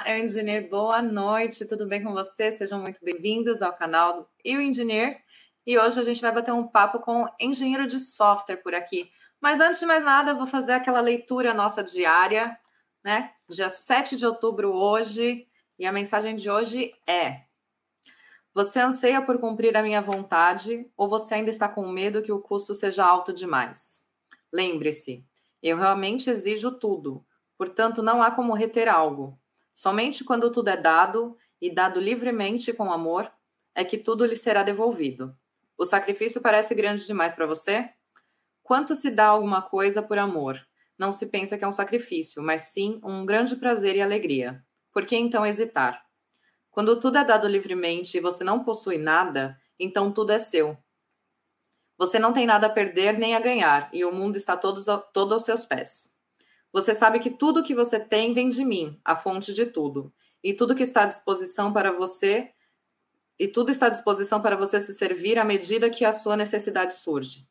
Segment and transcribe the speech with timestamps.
[0.00, 2.50] Olá, eu Engineer, boa noite, tudo bem com você?
[2.50, 5.22] Sejam muito bem-vindos ao canal Eu Engineer.
[5.66, 9.10] E hoje a gente vai bater um papo com engenheiro de software por aqui.
[9.38, 12.58] Mas antes de mais nada, vou fazer aquela leitura nossa diária,
[13.04, 13.32] né?
[13.46, 15.46] Dia 7 de outubro hoje,
[15.78, 17.42] e a mensagem de hoje é:
[18.54, 22.40] Você anseia por cumprir a minha vontade ou você ainda está com medo que o
[22.40, 24.06] custo seja alto demais?
[24.50, 25.26] Lembre-se,
[25.62, 27.22] eu realmente exijo tudo,
[27.58, 29.38] portanto não há como reter algo.
[29.80, 33.32] Somente quando tudo é dado e dado livremente com amor
[33.74, 35.34] é que tudo lhe será devolvido.
[35.74, 37.88] O sacrifício parece grande demais para você?
[38.62, 40.60] Quanto se dá alguma coisa por amor?
[40.98, 44.62] Não se pensa que é um sacrifício, mas sim um grande prazer e alegria.
[44.92, 46.04] Por que então hesitar?
[46.70, 50.76] Quando tudo é dado livremente e você não possui nada, então tudo é seu.
[51.96, 54.78] Você não tem nada a perder nem a ganhar, e o mundo está todo,
[55.14, 56.19] todo aos seus pés.
[56.72, 60.12] Você sabe que tudo que você tem vem de mim, a fonte de tudo.
[60.42, 62.52] E tudo que está à disposição para você,
[63.38, 66.94] e tudo está à disposição para você se servir à medida que a sua necessidade
[66.94, 67.48] surge.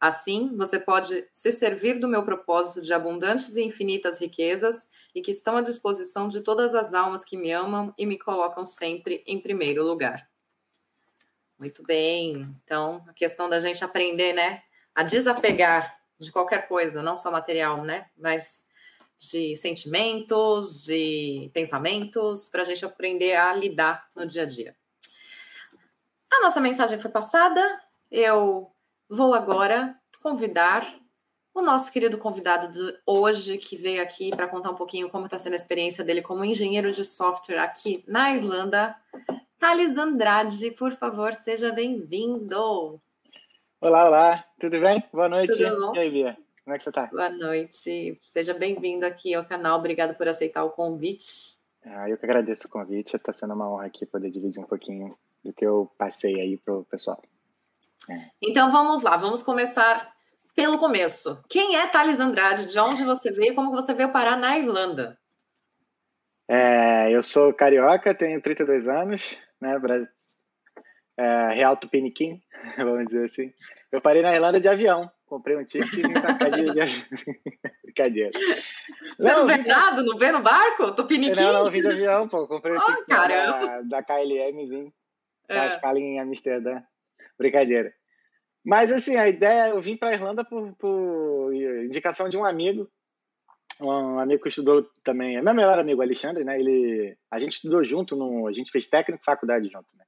[0.00, 5.30] Assim, você pode se servir do meu propósito de abundantes e infinitas riquezas e que
[5.30, 9.40] estão à disposição de todas as almas que me amam e me colocam sempre em
[9.40, 10.26] primeiro lugar.
[11.58, 12.56] Muito bem.
[12.64, 14.62] Então, a questão da gente aprender, né,
[14.94, 18.06] a desapegar de qualquer coisa, não só material, né?
[18.16, 18.66] Mas
[19.18, 24.76] de sentimentos, de pensamentos, para a gente aprender a lidar no dia a dia.
[26.32, 27.60] A nossa mensagem foi passada.
[28.10, 28.70] Eu
[29.08, 30.98] vou agora convidar
[31.52, 35.38] o nosso querido convidado de hoje, que veio aqui para contar um pouquinho como está
[35.38, 38.96] sendo a experiência dele como engenheiro de software aqui na Irlanda.
[39.58, 43.02] Thales Andrade, por favor, seja bem-vindo.
[43.82, 45.02] Olá, olá, tudo bem?
[45.10, 45.56] Boa noite.
[45.56, 45.96] Tudo bom?
[45.96, 46.36] E aí, Bia?
[46.64, 47.06] Como é que você está?
[47.06, 48.20] Boa noite.
[48.20, 49.78] Seja bem-vindo aqui ao canal.
[49.78, 51.56] Obrigado por aceitar o convite.
[51.86, 53.16] Ah, eu que agradeço o convite.
[53.16, 56.74] Está sendo uma honra aqui poder dividir um pouquinho do que eu passei aí para
[56.74, 57.22] o pessoal.
[58.10, 58.26] É.
[58.42, 60.12] Então vamos lá, vamos começar
[60.54, 61.42] pelo começo.
[61.48, 62.66] Quem é Thales Andrade?
[62.66, 63.54] De onde você veio?
[63.54, 65.18] Como você veio parar na Irlanda?
[66.46, 69.78] É, eu sou carioca, tenho 32 anos, né?
[71.20, 72.40] É, Real Tupiniquim,
[72.78, 73.52] vamos dizer assim.
[73.92, 76.80] Eu parei na Irlanda de avião, comprei um ticket e vim pra cá de, de...
[77.84, 78.30] Brincadeira.
[79.18, 80.02] Você não, não vê nada?
[80.02, 80.92] Não vê no barco?
[80.92, 81.40] Tupiniquim?
[81.40, 82.46] Não, não, vim de avião, pô.
[82.46, 84.92] Comprei um oh, ticket da, da KLM e vim
[85.48, 85.58] é.
[85.58, 86.80] a escala em Amsterdã.
[87.36, 87.92] Brincadeira.
[88.64, 91.52] Mas, assim, a ideia, eu vim para Irlanda por, por,
[91.84, 92.88] indicação de um amigo,
[93.80, 96.60] um amigo que estudou também, é meu melhor amigo, Alexandre, né?
[96.60, 100.04] Ele, a gente estudou junto, no, a gente fez técnico faculdade junto, né?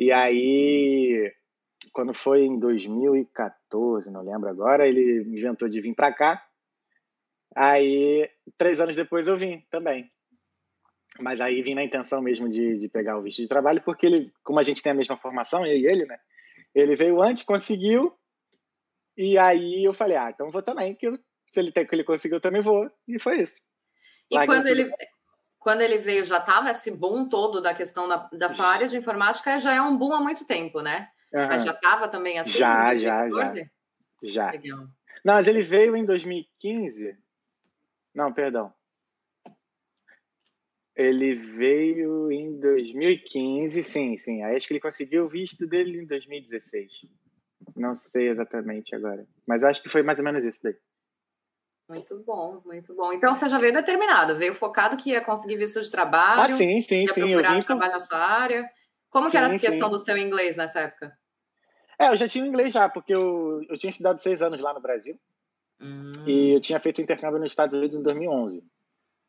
[0.00, 1.30] E aí,
[1.92, 6.42] quando foi em 2014, não lembro agora, ele inventou de vir para cá.
[7.54, 10.10] Aí, três anos depois, eu vim também.
[11.20, 14.32] Mas aí vim na intenção mesmo de, de pegar o visto de trabalho, porque ele,
[14.42, 16.18] como a gente tem a mesma formação, eu e ele, né?
[16.74, 18.10] Ele veio antes, conseguiu,
[19.18, 21.14] e aí eu falei, ah, então vou também, que eu,
[21.52, 22.90] se ele tem que ele conseguiu, eu também vou.
[23.06, 23.60] E foi isso.
[24.30, 24.90] E Larguei quando ele,
[25.60, 28.96] quando ele veio, já estava esse boom todo da questão da, da sua área de
[28.96, 31.10] informática, já é um boom há muito tempo, né?
[31.32, 31.46] Uhum.
[31.46, 32.58] Mas já estava também assim?
[32.58, 33.54] Já, já, já.
[34.22, 34.50] Já.
[34.50, 34.86] Legal.
[35.22, 37.16] Não, mas ele veio em 2015.
[38.14, 38.72] Não, perdão.
[40.96, 44.42] Ele veio em 2015, sim, sim.
[44.42, 47.06] Aí acho que ele conseguiu o visto dele em 2016.
[47.76, 49.26] Não sei exatamente agora.
[49.46, 50.76] Mas acho que foi mais ou menos isso daí.
[51.90, 53.12] Muito bom, muito bom.
[53.12, 56.54] Então você já veio determinado, veio focado que ia conseguir visto de trabalho.
[56.54, 57.22] Ah, sim, sim, ia sim.
[57.22, 58.70] Procurar eu vim trabalho na sua área.
[59.10, 59.92] Como sim, que era essa questão sim.
[59.92, 61.12] do seu inglês nessa época?
[61.98, 64.80] É, eu já tinha inglês já, porque eu, eu tinha estudado seis anos lá no
[64.80, 65.18] Brasil.
[65.80, 66.12] Hum.
[66.24, 68.64] E eu tinha feito intercâmbio nos Estados Unidos em 2011.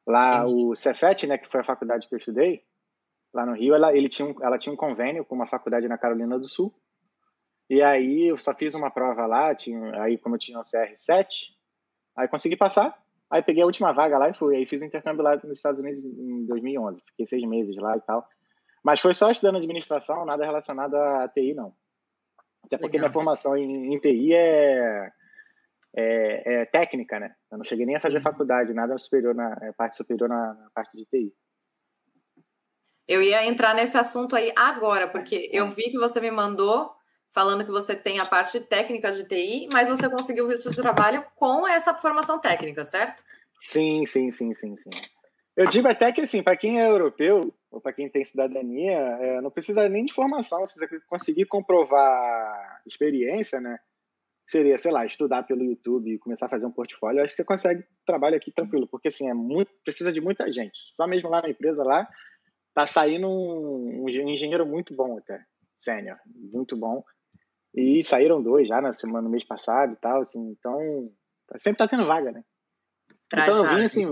[0.05, 0.63] Lá Entendi.
[0.63, 2.63] o Cefet, né, que foi a faculdade que eu estudei,
[3.33, 5.97] lá no Rio, ela, ele tinha um, ela tinha um convênio com uma faculdade na
[5.97, 6.71] Carolina do Sul.
[7.67, 11.55] E aí eu só fiz uma prova lá, tinha, aí como eu tinha o CR7,
[12.15, 12.97] Aí consegui passar,
[13.29, 14.55] aí peguei a última vaga lá e fui.
[14.55, 17.01] Aí fiz intercâmbio lá nos Estados Unidos em 2011.
[17.07, 18.27] Fiquei seis meses lá e tal.
[18.83, 21.73] Mas foi só estudando administração, nada relacionado a TI, não.
[22.65, 23.09] Até porque Legal.
[23.09, 25.11] minha formação em, em TI é,
[25.95, 27.35] é, é, técnica, né?
[27.51, 30.69] Eu não cheguei nem a fazer faculdade, nada superior na é, parte superior na, na,
[30.73, 31.33] parte de TI.
[33.07, 36.95] Eu ia entrar nesse assunto aí agora, porque eu vi que você me mandou
[37.33, 41.25] falando que você tem a parte técnica de TI, mas você conseguiu visto de trabalho
[41.35, 43.23] com essa formação técnica, certo?
[43.59, 44.89] Sim, sim, sim, sim, sim.
[45.55, 49.41] Eu digo até que, assim, para quem é europeu, ou para quem tem cidadania, é,
[49.41, 53.77] não precisa nem de formação, se você conseguir comprovar experiência, né?
[54.45, 57.43] Seria, sei lá, estudar pelo YouTube e começar a fazer um portfólio, acho que você
[57.43, 60.77] consegue trabalho aqui tranquilo, porque assim, é muito, precisa de muita gente.
[60.95, 62.07] Só mesmo lá na empresa lá,
[62.73, 65.45] tá saindo um, um engenheiro muito bom até,
[65.77, 67.03] sênior, muito bom.
[67.73, 71.11] E saíram dois já na semana, no mês passado e tal, assim, então
[71.57, 72.43] sempre tá tendo vaga, né?
[73.29, 74.05] Traz então eu vim assim,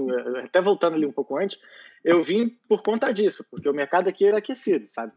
[0.43, 1.59] até voltando ali um pouco antes,
[2.03, 5.11] eu vim por conta disso, porque o mercado aqui era aquecido, sabe?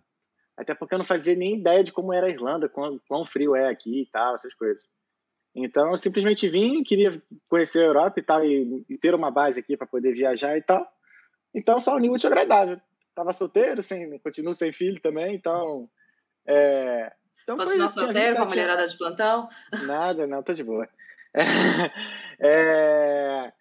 [0.57, 3.55] Até porque eu não fazia nem ideia de como era a Irlanda, quão, quão frio
[3.55, 4.83] é aqui e tal, essas coisas.
[5.55, 7.11] Então eu simplesmente vim, queria
[7.49, 10.63] conhecer a Europa e tal, e, e ter uma base aqui para poder viajar e
[10.63, 10.87] tal.
[11.55, 12.81] Então só um muito agradável.
[13.15, 15.89] Tava solteiro, sem, continuo sem filho também, então.
[16.47, 17.13] É,
[17.43, 19.49] então Continua solteiro com a mulherada de plantão?
[19.87, 20.89] Nada, não, tô de boa.
[22.45, 23.53] É,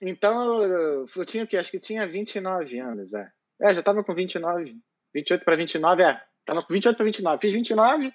[0.00, 1.58] então eu tinha o quê?
[1.58, 3.30] Acho que tinha 29 anos, é.
[3.60, 4.78] É, já tava com 29,
[5.12, 6.22] 28 para 29, é.
[6.46, 7.40] Tava com 28 para 29.
[7.42, 8.14] Fiz 29,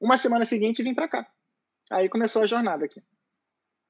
[0.00, 1.26] uma semana seguinte vim para cá.
[1.90, 3.00] Aí começou a jornada aqui.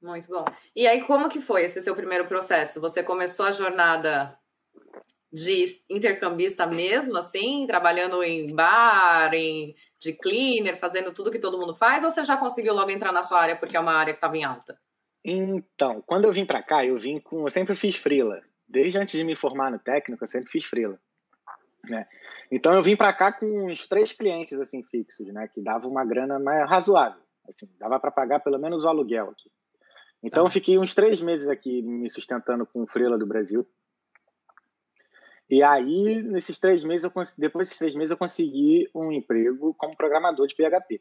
[0.00, 0.44] Muito bom.
[0.76, 2.80] E aí, como que foi esse seu primeiro processo?
[2.80, 4.37] Você começou a jornada
[5.32, 11.74] de intercambista mesmo, assim, trabalhando em bar, em, de cleaner, fazendo tudo que todo mundo
[11.74, 14.18] faz, ou você já conseguiu logo entrar na sua área porque é uma área que
[14.18, 14.78] estava em alta?
[15.24, 18.40] Então, quando eu vim para cá, eu vim com, eu sempre fiz frila.
[18.66, 20.98] Desde antes de me formar no técnico, eu sempre fiz frila.
[21.84, 22.06] Né?
[22.50, 26.04] Então eu vim para cá com uns três clientes assim fixos, né, que dava uma
[26.04, 27.22] grana mais razoável.
[27.48, 29.50] Assim, dava para pagar pelo menos o aluguel aqui.
[30.22, 30.46] Então, tá.
[30.48, 33.66] eu fiquei uns três meses aqui me sustentando com o Freela do Brasil.
[35.50, 39.96] E aí, nesses três meses, eu, depois desses três meses, eu consegui um emprego como
[39.96, 41.00] programador de PHP.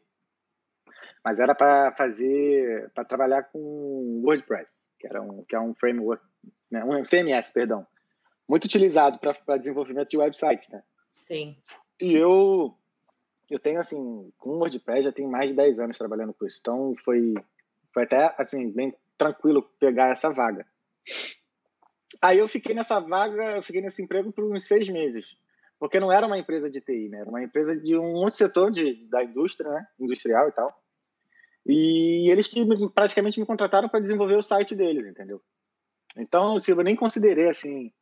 [1.22, 6.24] Mas era para fazer, para trabalhar com WordPress, que, era um, que é um framework,
[6.70, 7.86] né, um CMS, perdão,
[8.48, 10.82] muito utilizado para desenvolvimento de websites, né?
[11.12, 11.56] Sim.
[12.00, 12.74] E eu
[13.50, 16.58] eu tenho, assim, com o WordPress já tenho mais de 10 anos trabalhando com isso.
[16.60, 17.34] Então, foi,
[17.92, 20.66] foi até, assim, bem tranquilo pegar essa vaga.
[22.22, 25.36] Aí eu fiquei nessa vaga, eu fiquei nesse emprego por uns seis meses.
[25.78, 27.20] Porque não era uma empresa de TI, né?
[27.20, 29.86] Era uma empresa de um outro setor de, da indústria, né?
[30.00, 30.74] Industrial e tal.
[31.66, 32.64] E eles que
[32.94, 35.40] praticamente me contrataram para desenvolver o site deles, entendeu?
[36.16, 37.92] Então, assim, eu nem considerei, assim,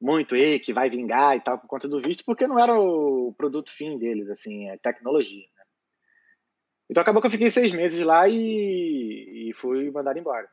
[0.00, 3.34] muito e que vai vingar e tal por conta do visto, porque não era o
[3.36, 5.46] produto fim deles, assim, é tecnologia.
[5.56, 5.64] Né?
[6.88, 10.48] Então acabou que eu fiquei seis meses lá e, e fui mandado embora.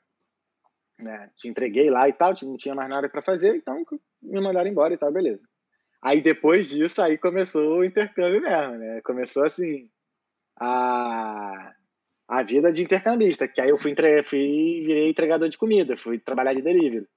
[1.00, 1.30] Né?
[1.36, 3.86] Te entreguei lá e tal, não tinha mais nada para fazer, então
[4.22, 5.44] me mandaram embora e tal, beleza.
[6.02, 9.02] Aí depois disso, aí começou o intercâmbio mesmo, né?
[9.02, 9.90] Começou assim
[10.60, 11.74] a,
[12.28, 16.20] a vida de intercambista, que aí eu fui, entre, fui virei entregador de comida, fui
[16.20, 17.08] trabalhar de delivery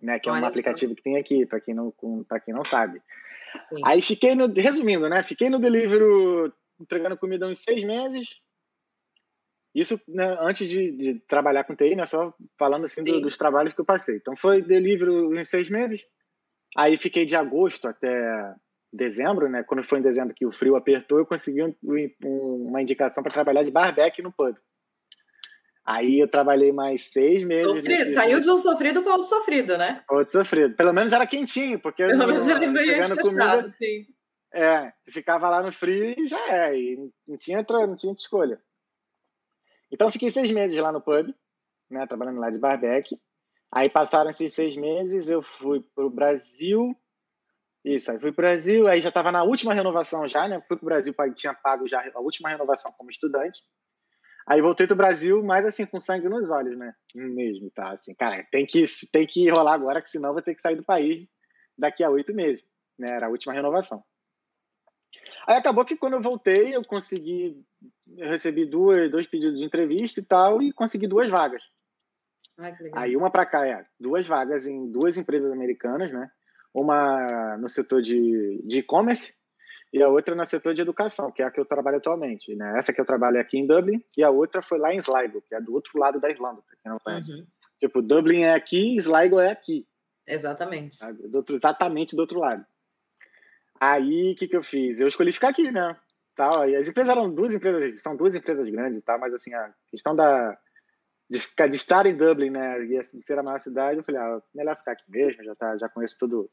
[0.00, 0.18] né?
[0.18, 1.92] Que é um aplicativo que tem aqui, para quem não
[2.28, 3.00] para quem não sabe.
[3.68, 3.80] Sim.
[3.84, 5.22] Aí fiquei no, resumindo, né?
[5.22, 8.40] Fiquei no Deliveroo entregando comida uns seis meses.
[9.76, 12.06] Isso né, antes de, de, trabalhar com TI, né?
[12.06, 14.16] Só falando assim do, dos trabalhos que eu passei.
[14.16, 16.00] Então foi Deliveroo uns seis meses.
[16.74, 18.54] Aí fiquei de agosto até
[18.90, 19.62] dezembro, né?
[19.62, 23.34] Quando foi em dezembro que o frio apertou, eu consegui um, um, uma indicação para
[23.34, 24.56] trabalhar de barback no pub.
[25.86, 27.70] Aí eu trabalhei mais seis meses.
[27.70, 28.12] Sofrido.
[28.14, 30.02] Saiu de um sofrido para outro sofrido, né?
[30.10, 30.74] Outro sofrido.
[30.74, 34.06] Pelo menos era quentinho, porque Pelo eu menos ele veio fechado, comida, sim.
[34.54, 36.78] É, ficava lá no frio e já é.
[36.78, 36.96] E
[37.28, 38.58] não tinha, outra, não tinha escolha.
[39.96, 41.34] Então fiquei seis meses lá no pub,
[41.90, 43.16] né, trabalhando lá de barbeque.
[43.72, 46.94] Aí passaram esses seis meses, eu fui para o Brasil.
[47.82, 50.60] Isso, aí fui para o Brasil, aí já estava na última renovação já, né?
[50.68, 53.58] Fui para o Brasil, tinha pago já a última renovação como estudante.
[54.46, 56.94] Aí voltei do Brasil, mais assim, com sangue nos olhos, né?
[57.14, 57.92] Mesmo, tá?
[57.92, 60.84] Assim, cara, tem que, tem que rolar agora, que senão vou ter que sair do
[60.84, 61.30] país
[61.78, 62.62] daqui a oito meses,
[62.98, 63.16] né?
[63.16, 64.04] Era a última renovação.
[65.46, 67.64] Aí acabou que quando eu voltei, eu consegui,
[68.16, 71.62] eu recebi duas, dois pedidos de entrevista e tal, e consegui duas vagas.
[72.58, 76.30] Ai, Aí uma para cá é duas vagas em duas empresas americanas, né?
[76.72, 79.34] Uma no setor de e-commerce
[79.92, 82.54] e a outra no setor de educação, que é a que eu trabalho atualmente.
[82.54, 82.78] Né?
[82.78, 85.54] Essa que eu trabalho aqui em Dublin, e a outra foi lá em Sligo, que
[85.54, 87.32] é do outro lado da Irlanda, para quem não conhece.
[87.32, 87.46] Uhum.
[87.78, 89.86] Tipo, Dublin é aqui, Sligo é aqui.
[90.26, 90.98] Exatamente.
[91.28, 92.64] Do outro, exatamente do outro lado.
[93.80, 95.00] Aí, o que, que eu fiz?
[95.00, 95.96] Eu escolhi ficar aqui, né?
[96.36, 99.72] Tal, e as empresas eram duas empresas, são duas empresas grandes tal, mas assim, a
[99.90, 100.56] questão da,
[101.30, 104.20] de, ficar, de estar em Dublin, né, e assim, ser a maior cidade, eu falei,
[104.20, 106.50] ah, melhor ficar aqui mesmo, já, tá, já conheço tudo,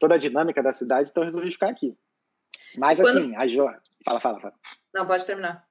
[0.00, 1.94] toda a dinâmica da cidade, então eu resolvi ficar aqui.
[2.78, 3.18] Mas quando...
[3.18, 3.68] assim, a Jo...
[4.04, 4.54] Fala, fala, fala.
[4.94, 5.66] Não, pode terminar.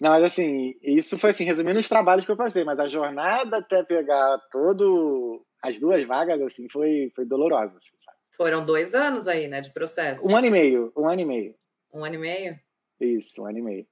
[0.00, 3.58] Não, mas assim, isso foi assim, resumindo os trabalhos que eu passei, mas a jornada
[3.58, 7.96] até pegar todo as duas vagas, assim, foi, foi dolorosa, assim,
[8.36, 10.26] Foram dois anos aí, né, de processo?
[10.26, 11.54] Um ano e meio, um ano e meio.
[11.92, 12.58] Um ano e meio?
[13.04, 13.86] Isso, um ano e meio.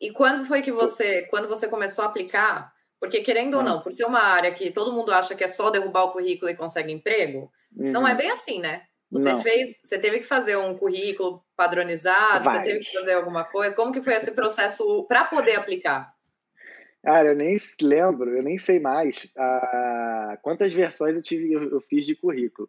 [0.00, 3.92] E quando foi que você, quando você começou a aplicar Porque, querendo ou não, por
[3.92, 6.92] ser uma área que todo mundo acha que é só derrubar o currículo e consegue
[6.92, 7.92] emprego, uhum.
[7.92, 8.16] não é uhum.
[8.16, 8.82] bem assim, né?
[9.10, 9.42] Você não.
[9.42, 12.58] fez, você teve que fazer um currículo padronizado, Vai.
[12.58, 13.74] você teve que fazer alguma coisa.
[13.74, 16.12] Como que foi esse processo para poder aplicar?
[17.02, 21.80] Cara, eu nem lembro, eu nem sei mais uh, quantas versões eu tive, eu, eu,
[21.80, 22.68] fiz de currículo.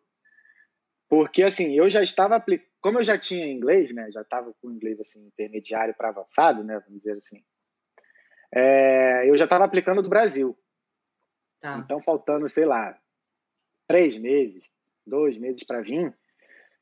[1.10, 4.12] Porque assim, eu já estava aplicando, como eu já tinha inglês, né?
[4.12, 6.80] Já estava com inglês assim intermediário para avançado, né?
[6.80, 7.44] Vamos dizer assim.
[8.54, 10.58] É, eu já estava aplicando do Brasil.
[11.62, 11.78] Tá.
[11.78, 12.98] Então, faltando, sei lá,
[13.88, 14.70] três meses,
[15.06, 16.16] dois meses para vir,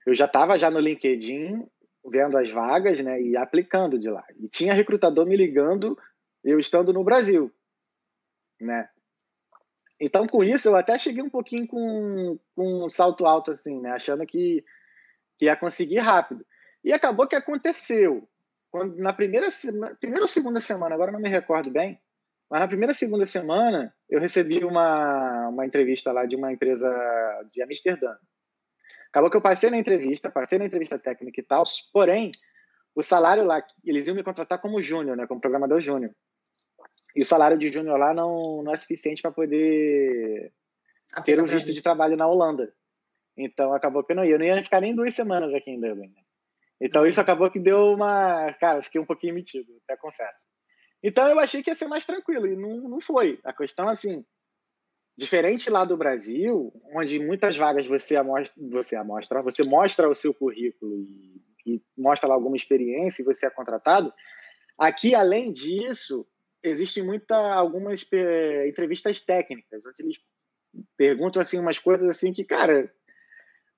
[0.05, 1.67] eu já estava já no LinkedIn
[2.05, 4.23] vendo as vagas, né, e aplicando de lá.
[4.39, 5.97] E tinha recrutador me ligando,
[6.43, 7.51] eu estando no Brasil,
[8.61, 8.89] né?
[9.99, 13.91] Então, com isso, eu até cheguei um pouquinho com, com um salto alto, assim, né?
[13.91, 14.63] Achando que,
[15.37, 16.45] que ia conseguir rápido.
[16.83, 18.27] E acabou que aconteceu.
[18.71, 19.47] Quando, na primeira,
[19.99, 21.99] primeira ou segunda semana, agora não me recordo bem,
[22.49, 26.89] mas na primeira segunda semana, eu recebi uma, uma entrevista lá de uma empresa
[27.51, 28.15] de Amsterdã.
[29.09, 32.31] Acabou que eu passei na entrevista, passei na entrevista técnica e tal, porém,
[32.95, 36.11] o salário lá, eles iam me contratar como júnior, né, como programador júnior.
[37.15, 40.53] E o salário de júnior lá não, não é suficiente para poder
[41.25, 42.71] ter um visto de trabalho na Holanda.
[43.37, 44.31] Então acabou que eu não ia.
[44.31, 46.07] Eu não ia ficar nem duas semanas aqui em Dublin.
[46.07, 46.21] Né?
[46.81, 48.53] Então isso acabou que deu uma.
[48.53, 50.47] Cara, fiquei um pouquinho metido, até confesso.
[51.03, 53.39] Então eu achei que ia ser mais tranquilo, e não, não foi.
[53.43, 54.25] A questão, assim,
[55.17, 60.33] diferente lá do Brasil, onde muitas vagas você amostra, você amostra, você mostra o seu
[60.33, 64.11] currículo e, e mostra lá alguma experiência e você é contratado.
[64.77, 66.27] Aqui, além disso,
[66.63, 70.17] existem muita, algumas eh, entrevistas técnicas, onde eles
[70.95, 72.91] perguntam assim umas coisas assim que, cara,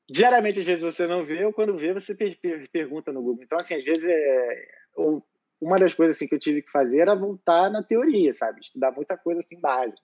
[0.09, 3.43] diariamente às vezes você não vê, ou quando vê você per per pergunta no Google.
[3.43, 4.67] Então, assim, às vezes é,
[5.61, 8.61] uma das coisas assim que eu tive que fazer era voltar na teoria, sabe?
[8.61, 10.01] Estudar muita coisa assim básica.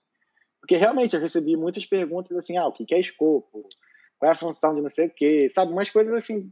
[0.59, 3.67] Porque realmente eu recebi muitas perguntas assim, ah, o que é escopo?
[4.17, 5.47] Qual é a função de não sei o quê?
[5.49, 5.71] Sabe?
[5.71, 6.51] Umas coisas assim.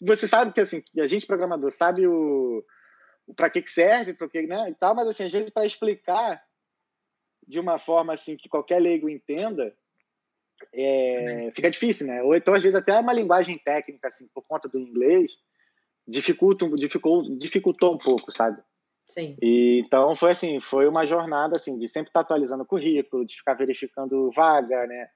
[0.00, 2.64] Você sabe que assim, a gente programador sabe o,
[3.36, 6.42] para que que serve, para que, né, e tal, mas assim, às vezes para explicar
[7.46, 9.76] de uma forma assim que qualquer leigo entenda,
[10.74, 12.22] é, fica difícil, né?
[12.22, 15.36] Ou então, às vezes, até uma linguagem técnica, assim, por conta do inglês,
[16.06, 18.60] dificulta, dificultou, dificultou um pouco, sabe?
[19.06, 19.36] Sim.
[19.42, 23.36] E, então, foi assim, foi uma jornada, assim, de sempre estar atualizando o currículo, de
[23.36, 25.08] ficar verificando vaga, né?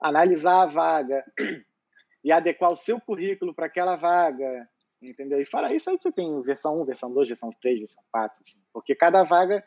[0.00, 1.24] Analisar a vaga
[2.22, 4.68] e adequar o seu currículo para aquela vaga,
[5.02, 5.40] entendeu?
[5.40, 8.60] E fora isso, aí você tem versão 1, versão 2, versão 3, versão 4, assim,
[8.72, 9.64] porque cada vaga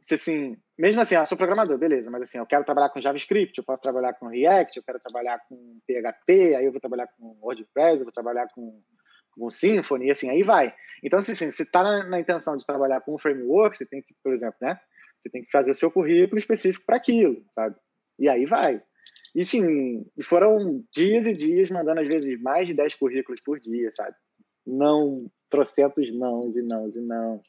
[0.00, 3.58] se assim, mesmo assim, eu sou programador, beleza, mas assim, eu quero trabalhar com JavaScript,
[3.58, 7.36] eu posso trabalhar com React, eu quero trabalhar com PHP, aí eu vou trabalhar com
[7.40, 8.80] WordPress, eu vou trabalhar com,
[9.32, 10.74] com Symfony, e assim, aí vai.
[11.02, 14.02] Então, assim, se você está na, na, intenção de trabalhar com um framework, você tem
[14.02, 14.78] que, por exemplo, né,
[15.20, 17.76] você tem que fazer o seu currículo específico para aquilo, sabe?
[18.18, 18.78] E aí vai.
[19.34, 23.90] E sim, foram dias e dias mandando, às vezes, mais de 10 currículos por dia,
[23.90, 24.14] sabe?
[24.66, 27.42] Não, trocentos nãos e nãos e nãos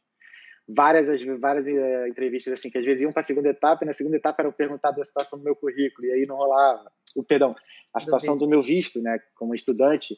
[0.72, 3.94] várias várias uh, entrevistas assim que às vezes iam para a segunda etapa e na
[3.94, 7.56] segunda etapa era perguntado a situação do meu currículo e aí não rolava o perdão
[7.92, 10.16] a situação do meu visto né como estudante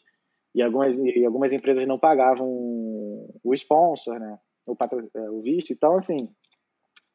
[0.54, 5.72] e algumas e algumas empresas não pagavam o sponsor né o, patro, é, o visto
[5.72, 6.18] então assim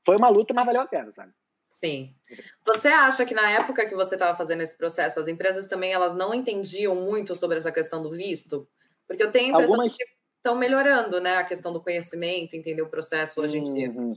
[0.04, 1.32] foi uma luta mas valeu a pena sabe
[1.68, 2.14] Sim.
[2.64, 6.14] Você acha que na época que você estava fazendo esse processo, as empresas também elas
[6.14, 8.66] não entendiam muito sobre essa questão do visto?
[9.06, 9.94] Porque eu tenho a impressão Algumas...
[9.94, 10.02] que
[10.46, 11.36] estão melhorando, né?
[11.36, 13.90] A questão do conhecimento, entender o processo hoje em dia.
[13.90, 14.14] Uhum.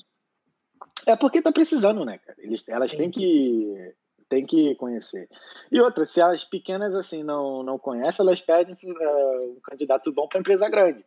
[1.08, 2.38] É porque está precisando, né, cara?
[2.40, 2.98] Eles, elas Sim.
[2.98, 3.96] têm que
[4.30, 5.28] têm que conhecer.
[5.72, 10.28] E outra, se elas pequenas assim não não conhecem, elas pedem uh, um candidato bom
[10.28, 11.04] para empresa grande.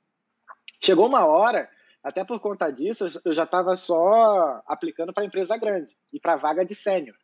[0.80, 1.70] Chegou uma hora,
[2.02, 6.64] até por conta disso, eu já estava só aplicando para empresa grande e para vaga
[6.64, 7.16] de sênior.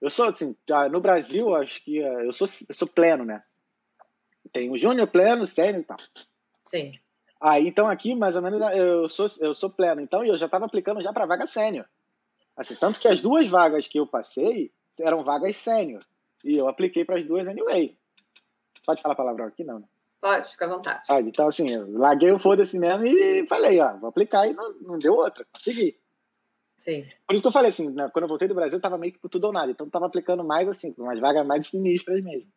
[0.00, 0.56] Eu sou assim,
[0.90, 3.42] no Brasil, acho que uh, eu sou eu sou pleno, né?
[4.50, 5.98] Tem o júnior, pleno, sênior e tal.
[6.64, 6.98] Sim.
[7.40, 10.00] Aí, então, aqui, mais ou menos, eu sou, eu sou pleno.
[10.00, 11.86] Então, eu já estava aplicando já para vaga sênior.
[12.56, 16.02] Assim, tanto que as duas vagas que eu passei eram vagas sênior.
[16.44, 17.96] E eu apliquei para as duas anyway.
[18.84, 19.86] Pode falar palavrão aqui, não, né?
[20.20, 21.06] Pode, fica à vontade.
[21.20, 24.98] Então, assim, eu larguei o foda-se mesmo e falei, ó, vou aplicar e não, não
[24.98, 25.46] deu outra.
[25.52, 25.96] Consegui.
[26.78, 27.06] Sim.
[27.24, 29.12] Por isso que eu falei assim, né, quando eu voltei do Brasil, eu tava meio
[29.12, 29.70] que por tudo ou nada.
[29.70, 32.50] Então, eu tava aplicando mais, assim, umas vagas mais sinistras mesmo.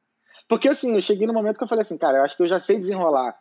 [0.47, 2.47] Porque, assim, eu cheguei no momento que eu falei assim, cara, eu acho que eu
[2.47, 3.39] já sei desenrolar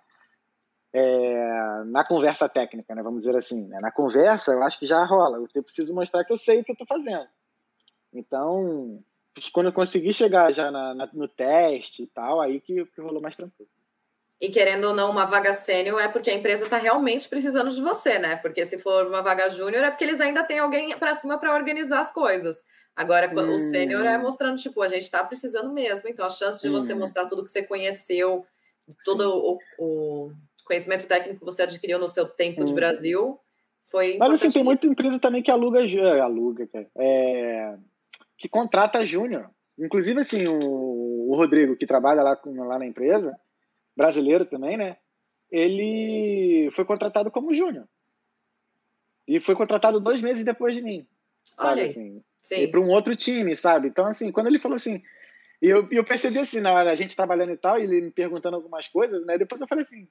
[0.93, 3.03] é, na conversa técnica, né?
[3.03, 3.79] Vamos dizer assim, né?
[3.81, 5.45] na conversa eu acho que já rola.
[5.55, 7.29] Eu preciso mostrar que eu sei o que eu estou fazendo.
[8.13, 9.03] Então,
[9.53, 13.23] quando eu consegui chegar já na, na, no teste e tal, aí que, que rolou
[13.23, 13.71] mais tranquilo.
[14.41, 17.83] E querendo ou não, uma vaga sênior é porque a empresa está realmente precisando de
[17.83, 18.37] você, né?
[18.37, 21.55] Porque se for uma vaga júnior é porque eles ainda têm alguém para cima para
[21.55, 22.65] organizar as coisas.
[22.97, 23.55] Agora, hum.
[23.55, 26.09] o sênior é mostrando, tipo, a gente está precisando mesmo.
[26.09, 26.73] Então, a chance de hum.
[26.73, 28.45] você mostrar tudo que você conheceu,
[29.05, 30.33] todo o, o,
[30.71, 32.65] conhecimento técnico que você adquiriu no seu tempo hum.
[32.65, 33.39] de Brasil,
[33.91, 34.17] foi.
[34.19, 35.81] Mas assim, tem muita empresa também que aluga,
[36.23, 37.77] aluga, é,
[38.39, 39.51] que contrata júnior.
[39.77, 43.37] Inclusive, assim, o, o Rodrigo, que trabalha lá, lá na empresa,
[43.97, 44.97] brasileiro também, né?
[45.51, 47.89] Ele foi contratado como júnior.
[49.27, 51.07] E foi contratado dois meses depois de mim.
[51.43, 52.23] Sabe, assim?
[52.71, 53.89] Para um outro time, sabe?
[53.89, 55.03] Então, assim, quando ele falou assim.
[55.61, 58.11] E eu, eu percebi assim, na hora, a gente trabalhando e tal, e ele me
[58.11, 59.37] perguntando algumas coisas, né?
[59.37, 60.09] Depois eu falei assim,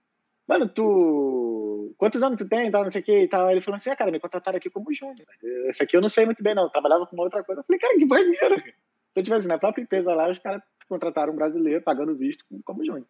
[0.50, 1.94] mano, tu.
[1.98, 3.50] Quantos anos tu tem e tal, não sei o que e tal.
[3.52, 5.28] Ele falou assim, ah, cara, me contrataram aqui como júnior.
[5.68, 6.64] Esse aqui eu não sei muito bem, não.
[6.64, 7.62] Eu trabalhava com uma outra coisa.
[7.62, 8.64] Eu falei, cara, que maneiro.
[9.12, 12.86] Então, tipo assim, na própria empresa lá, os caras contrataram um brasileiro, pagando visto como
[12.86, 13.06] júnior.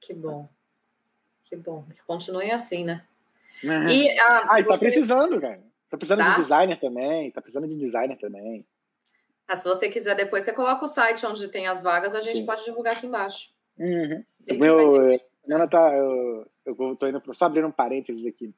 [0.00, 0.48] Que bom.
[1.44, 1.84] Que bom.
[1.92, 3.04] Que continuem assim, né?
[3.62, 3.88] Uhum.
[3.88, 4.68] E, ah, ah, você...
[4.68, 5.60] tá precisando, cara.
[5.90, 6.30] Tá precisando tá?
[6.30, 7.30] de designer também.
[7.30, 8.64] Tá precisando de designer também.
[9.48, 12.38] Ah, se você quiser depois, você coloca o site onde tem as vagas, a gente
[12.38, 12.46] Sim.
[12.46, 13.52] pode divulgar aqui embaixo.
[13.78, 14.24] Uhum.
[14.58, 15.20] Meu,
[15.50, 18.54] Ana tá, eu, eu tô indo pro, só abrindo um parênteses aqui.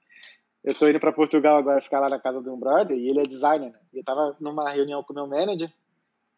[0.62, 3.21] Eu tô indo para Portugal agora ficar lá na casa de um brother e ele
[3.21, 3.71] é designer.
[3.71, 3.79] Né?
[3.93, 5.71] E eu tava numa reunião com o meu manager.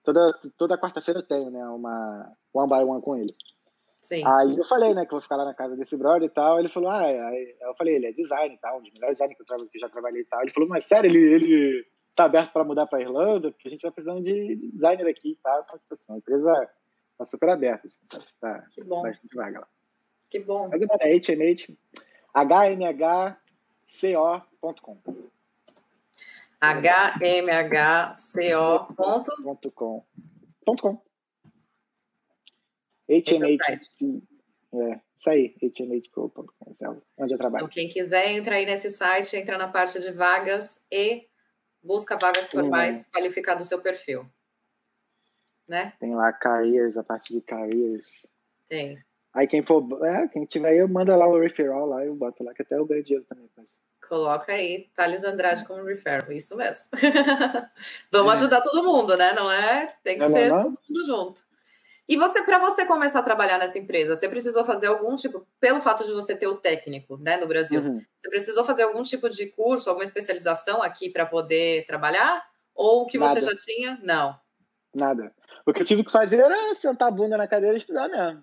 [0.02, 1.64] Toda, toda quarta-feira eu tenho, né?
[1.68, 3.32] Uma one by one com ele.
[4.00, 4.22] Sim.
[4.24, 6.60] Aí eu falei, né, que eu vou ficar lá na casa desse brother e tal.
[6.60, 7.20] Ele falou, ah, é.
[7.20, 9.76] aí eu falei, ele é design e tal, um dos melhores designers que eu, que
[9.76, 10.42] eu já trabalhei e tal.
[10.42, 13.50] Ele falou, mas sério, ele, ele tá aberto para mudar para Irlanda?
[13.50, 15.60] Porque a gente tá precisando de, de designer aqui e tal.
[15.60, 16.70] Então, tipo assim, a empresa
[17.18, 18.24] tá super aberta, assim, sabe?
[18.40, 19.02] Tá que bom.
[19.02, 19.68] bastante vaga lá.
[20.36, 20.68] Que bom.
[20.68, 21.78] Mas é HMH,
[23.94, 24.98] hmhco.com.
[28.20, 30.04] hmhco.com.
[30.78, 31.00] .com.
[33.08, 33.78] HMH.
[34.74, 35.64] É, isso aí, é
[37.16, 37.62] onde eu trabalho.
[37.64, 41.26] Então, quem quiser, entra aí nesse site, entra na parte de vagas e
[41.82, 42.68] busca vaga que for hum.
[42.68, 44.28] mais qualificada do seu perfil.
[45.66, 45.94] Né?
[45.98, 48.26] Tem lá careers, a parte de careers.
[48.68, 49.02] Tem.
[49.36, 52.54] Aí quem for, é, quem tiver aí, manda lá o referral lá, eu boto lá,
[52.54, 53.46] que até eu ganho dinheiro também.
[53.54, 53.66] Mas...
[54.08, 56.90] Coloca aí, Thales Andrade como referral, isso mesmo.
[58.10, 58.36] Vamos é.
[58.36, 59.34] ajudar todo mundo, né?
[59.34, 59.94] Não é?
[60.02, 60.64] Tem que não, ser não, não.
[60.64, 61.42] todo mundo junto.
[62.08, 65.82] E você, para você começar a trabalhar nessa empresa, você precisou fazer algum tipo, pelo
[65.82, 68.02] fato de você ter o técnico, né, no Brasil, uhum.
[68.18, 72.42] você precisou fazer algum tipo de curso, alguma especialização aqui para poder trabalhar?
[72.74, 73.34] Ou o que Nada.
[73.34, 74.00] você já tinha?
[74.02, 74.38] Não.
[74.94, 75.30] Nada.
[75.66, 78.42] O que eu tive que fazer era sentar a bunda na cadeira e estudar mesmo.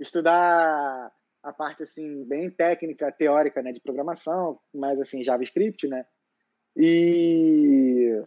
[0.00, 6.04] Estudar a parte assim bem técnica, teórica, né, de programação, mais assim JavaScript, né?
[6.76, 8.22] E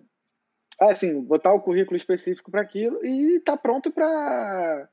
[0.80, 4.90] assim, botar o currículo específico para aquilo e tá pronto para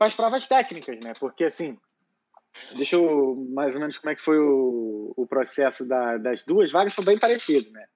[0.00, 1.12] as provas técnicas, né?
[1.20, 1.78] Porque assim,
[2.74, 6.70] deixa eu mais ou menos como é que foi o, o processo da, das duas
[6.70, 7.86] vagas, foi bem parecido, né?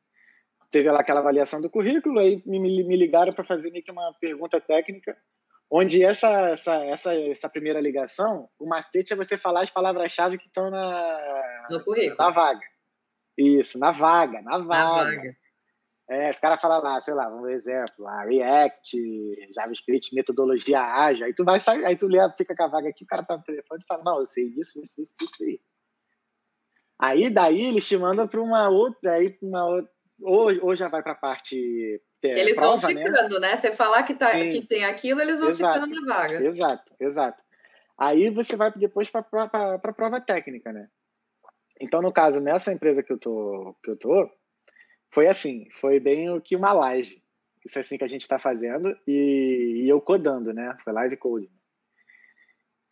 [0.71, 4.13] Teve lá aquela avaliação do currículo, aí me, me ligaram para fazer meio que uma
[4.21, 5.17] pergunta técnica,
[5.75, 10.47] onde essa, essa, essa, essa primeira ligação, o macete é você falar as palavras-chave que
[10.47, 12.19] estão na, no currículo.
[12.19, 12.61] na vaga.
[13.39, 14.65] Isso, na vaga, na vaga.
[14.67, 15.37] Na vaga.
[16.11, 18.99] É, os caras falam lá, sei lá, um exemplo, lá, React,
[19.55, 23.05] JavaScript, metodologia ágil, aí tu vai sair, aí tu lê, fica com a vaga aqui,
[23.05, 25.65] o cara tá no telefone e fala, não, eu sei isso, isso, isso, isso, isso.
[27.01, 31.03] Aí daí eles te mandam para uma outra, aí uma outra, ou, ou já vai
[31.03, 33.03] para a parte é, eles prova, vão né?
[33.03, 33.51] ticando, né?
[33.51, 33.57] né?
[33.57, 36.45] Você falar que, tá, que tem aquilo, eles vão exato, ticando na vaga.
[36.45, 37.43] Exato, exato.
[37.99, 40.89] Aí você vai depois para a prova técnica, né?
[41.81, 44.31] Então, no caso, nessa empresa que eu tô, que eu tô,
[45.11, 47.23] foi assim, foi bem o que uma laje.
[47.65, 50.77] Isso é assim que a gente está fazendo e, e, eu codando, né?
[50.85, 51.51] Foi live coding.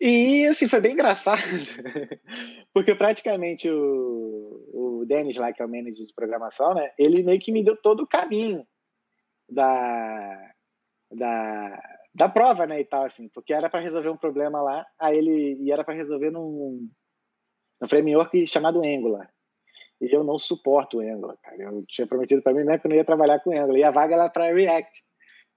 [0.01, 1.43] E assim, foi bem engraçado,
[2.73, 6.91] porque praticamente o, o Denis lá, que é o manager de programação, né?
[6.99, 8.67] Ele meio que me deu todo o caminho
[9.51, 10.53] da,
[11.13, 11.83] da,
[12.15, 12.81] da prova, né?
[12.81, 15.95] E tal, assim, porque era para resolver um problema lá, aí ele e era para
[15.95, 16.89] resolver num,
[17.81, 19.31] num framework chamado Angular.
[20.01, 21.63] E eu não suporto o Angular, cara.
[21.63, 23.79] Eu tinha prometido para mim mesmo que eu não ia trabalhar com Angular.
[23.79, 25.05] E a vaga era para React.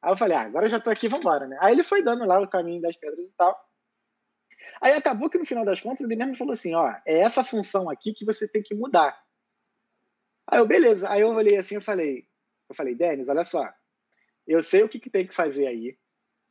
[0.01, 1.57] Aí eu falei, ah, agora eu já tô aqui, vambora, né?
[1.61, 3.57] Aí ele foi dando lá o caminho das pedras e tal.
[4.81, 7.89] Aí acabou que no final das contas ele mesmo falou assim, ó, é essa função
[7.89, 9.17] aqui que você tem que mudar.
[10.45, 11.09] Aí eu, beleza.
[11.09, 12.27] Aí eu olhei assim, eu falei,
[12.69, 13.65] eu falei, Denis, olha só,
[14.47, 15.97] eu sei o que, que tem que fazer aí,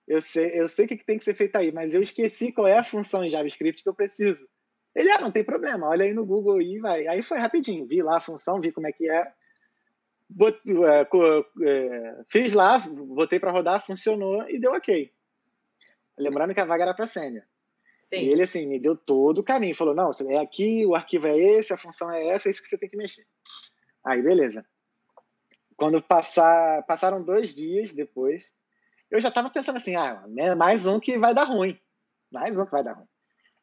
[0.07, 2.53] eu sei, eu sei o que, que tem que ser feito aí, mas eu esqueci
[2.53, 4.47] qual é a função em JavaScript que eu preciso.
[4.95, 7.07] Ele, ah, não tem problema, olha aí no Google e vai.
[7.07, 9.33] Aí foi rapidinho, vi lá a função, vi como é que é.
[10.29, 11.09] Bot, é,
[11.67, 15.11] é, fiz lá, botei para rodar, funcionou e deu ok.
[16.19, 17.45] Lembrando que a vaga era para sênior.
[18.01, 18.17] Sim.
[18.17, 19.75] E ele, assim, me deu todo o caminho.
[19.75, 22.69] Falou, não, é aqui, o arquivo é esse, a função é essa, é isso que
[22.69, 23.25] você tem que mexer.
[24.05, 24.65] Aí, beleza.
[25.77, 28.53] Quando passar, passaram dois dias depois,
[29.11, 31.79] eu já estava pensando assim, ah, né, mais um que vai dar ruim.
[32.31, 33.09] Mais um que vai dar ruim.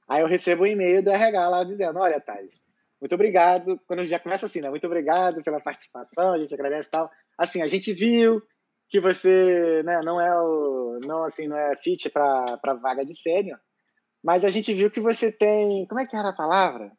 [0.08, 2.62] Aí eu recebo um e-mail do RH lá dizendo, olha, Thales,
[3.00, 3.80] muito obrigado.
[3.88, 4.70] Quando já começa assim, né?
[4.70, 7.10] Muito obrigado pela participação, a gente agradece e tal.
[7.38, 8.42] Assim, a gente viu
[8.90, 13.60] que você né, não é o não assim não é fit para vaga de sênior,
[14.24, 16.92] mas a gente viu que você tem como é que era a palavra?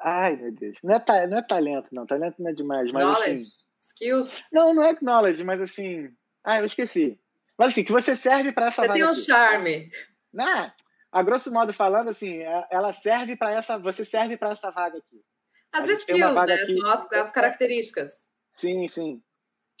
[0.00, 3.12] Ai meu Deus, não é, não é talento não, talento não é demais, mas assim
[3.12, 4.48] knowledge, assim, skills.
[4.52, 6.10] Não, não é knowledge, mas assim,
[6.44, 7.18] ah eu esqueci.
[7.58, 8.98] Mas assim que você serve para essa você vaga.
[8.98, 9.20] Você tem um aqui.
[9.20, 9.90] charme.
[10.32, 10.72] Né?
[11.10, 14.98] A grosso modo falando assim, é, ela serve para essa, você serve para essa vaga
[14.98, 15.22] aqui.
[15.72, 16.54] As skills, né?
[16.54, 18.28] Aqui, as, as características.
[18.56, 19.22] Sim, sim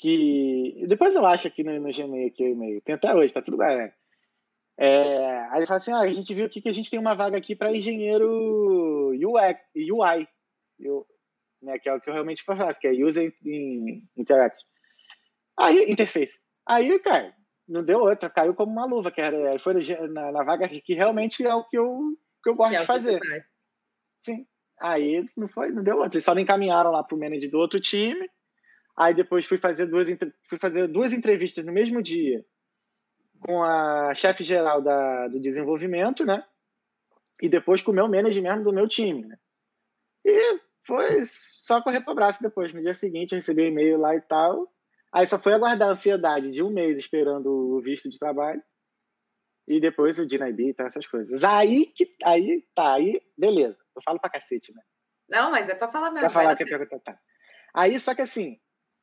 [0.02, 3.40] que depois eu acho aqui no, no Gmail aqui o e-mail, tem até hoje, tá
[3.40, 3.92] tudo bem, né?
[4.76, 7.14] É, aí ele fala assim, ah, a gente viu aqui que a gente tem uma
[7.14, 10.26] vaga aqui para engenheiro UX, UI,
[10.80, 11.06] eu,
[11.62, 13.32] né, que é o que eu realmente faço, que é User
[14.16, 14.62] Interact.
[15.58, 16.38] Aí, interface.
[16.66, 17.34] Aí, cara,
[17.68, 19.74] não deu outra, caiu como uma luva, que era, foi
[20.08, 22.86] na, na vaga que realmente é o que eu, que eu gosto que é de
[22.86, 23.20] fazer.
[24.18, 24.46] Sim.
[24.80, 26.16] Aí não foi, não deu outra.
[26.16, 28.28] Eles só me encaminharam lá pro manager do outro time,
[28.96, 30.08] Aí depois fui fazer duas,
[30.48, 32.44] fui fazer duas entrevistas no mesmo dia
[33.40, 36.44] com a chefe geral da, do desenvolvimento, né?
[37.40, 39.36] E depois com o meu management do meu time, né?
[40.24, 42.74] E foi só correr para o braço depois.
[42.74, 44.72] No dia seguinte, recebi um e-mail lá e tal.
[45.12, 48.62] Aí só foi aguardar a ansiedade de um mês esperando o visto de trabalho.
[49.68, 51.44] E depois o DINAIB e tal, essas coisas.
[51.44, 53.78] Aí que aí tá, aí beleza.
[53.94, 54.82] Eu falo pra cacete, né?
[55.28, 56.20] Não, mas é pra falar mesmo.
[56.20, 57.18] Pra falar que é pergunta tá.
[57.74, 58.58] Aí só que assim,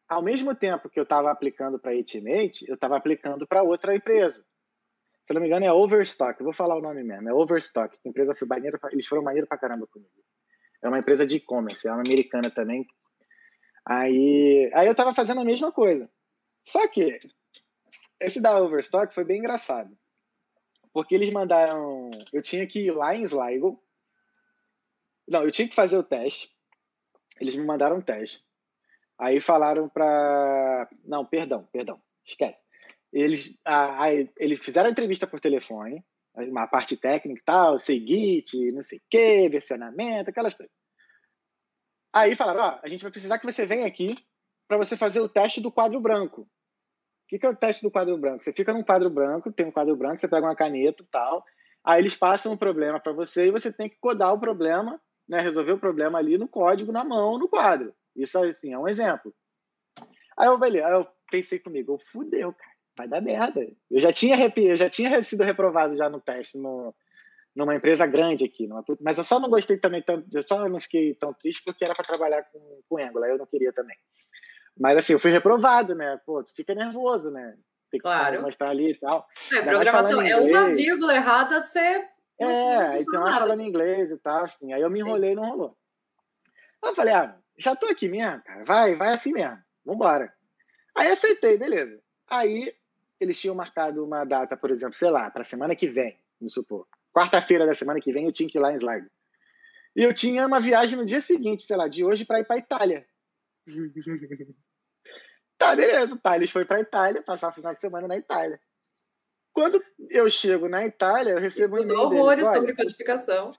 [0.07, 3.95] ao mesmo tempo que eu estava aplicando para a Etimate, eu estava aplicando para outra
[3.95, 4.43] empresa.
[5.25, 6.39] Se não me engano, é Overstock.
[6.39, 7.29] Eu vou falar o nome mesmo.
[7.29, 7.95] É Overstock.
[7.95, 10.11] A empresa foi maneira, eles foram maneiro para caramba comigo.
[10.81, 12.87] É uma empresa de e-commerce, é uma americana também.
[13.85, 16.09] Aí, aí eu estava fazendo a mesma coisa.
[16.63, 17.19] Só que
[18.19, 19.97] esse da Overstock foi bem engraçado.
[20.93, 22.09] Porque eles mandaram.
[22.33, 23.83] Eu tinha que ir lá em Sligo.
[25.27, 26.51] Não, eu tinha que fazer o teste.
[27.39, 28.43] Eles me mandaram um teste.
[29.17, 30.89] Aí falaram para.
[31.03, 32.63] Não, perdão, perdão, esquece.
[33.11, 36.03] Eles, a, a, eles fizeram a entrevista por telefone,
[36.47, 40.73] uma parte técnica e tal, sei Git, não sei o quê, versionamento, aquelas coisas.
[42.13, 44.17] Aí falaram: ó, a gente vai precisar que você venha aqui
[44.67, 46.41] para você fazer o teste do quadro branco.
[46.41, 46.47] O
[47.28, 48.43] que, que é o teste do quadro branco?
[48.43, 51.43] Você fica num quadro branco, tem um quadro branco, você pega uma caneta e tal.
[51.84, 55.39] Aí eles passam um problema para você e você tem que codar o problema, né,
[55.39, 57.93] resolver o problema ali no código, na mão, no quadro.
[58.15, 59.34] Isso assim, é um exemplo.
[60.38, 63.65] Aí eu, aí eu pensei comigo, eu fudeu, cara, vai dar merda.
[63.89, 66.93] Eu já tinha, eu já tinha sido reprovado já no teste no,
[67.55, 70.81] numa empresa grande aqui, numa, mas eu só não gostei também tanto, eu só não
[70.81, 73.95] fiquei tão triste porque era para trabalhar com, com Angular, eu não queria também.
[74.77, 76.19] Mas assim, eu fui reprovado, né?
[76.25, 77.55] Pô, tu fica nervoso, né?
[77.89, 78.41] Tem que claro.
[78.41, 79.25] mostrar ali e tal.
[79.51, 82.05] É, programação é uma vírgula errada, você.
[82.41, 84.71] É, então falando inglês e tal, assim.
[84.71, 85.77] Aí eu me enrolei e não rolou.
[86.83, 88.63] Eu falei, ah, já tô aqui mesmo, cara.
[88.63, 89.57] Vai, vai assim mesmo.
[89.83, 90.31] Vambora.
[90.95, 91.99] Aí aceitei, beleza.
[92.29, 92.73] Aí
[93.19, 96.88] eles tinham marcado uma data, por exemplo, sei lá, para semana que vem, vamos supor.
[97.13, 99.08] Quarta-feira da semana que vem eu tinha que ir lá em Sligo.
[99.95, 102.58] E eu tinha uma viagem no dia seguinte, sei lá, de hoje para ir para
[102.58, 103.05] Itália.
[105.58, 106.17] tá, beleza.
[106.17, 108.60] Tá, eles foi para Itália, passar o final de semana na Itália.
[109.51, 113.51] Quando eu chego na Itália, eu recebo um e-mail horrores deles, sobre codificação.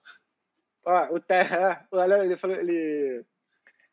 [0.85, 3.27] Ó, o Terra, olha, ele falou, ele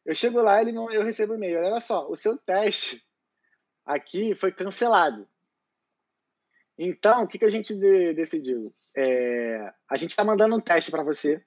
[0.08, 1.60] eu chego lá, ele não, eu recebo e-mail.
[1.60, 3.06] Olha só, o seu teste
[3.86, 5.28] aqui foi cancelado.
[6.78, 8.74] Então, o que, que a gente de, decidiu?
[8.96, 11.44] É, a gente está mandando um teste para você.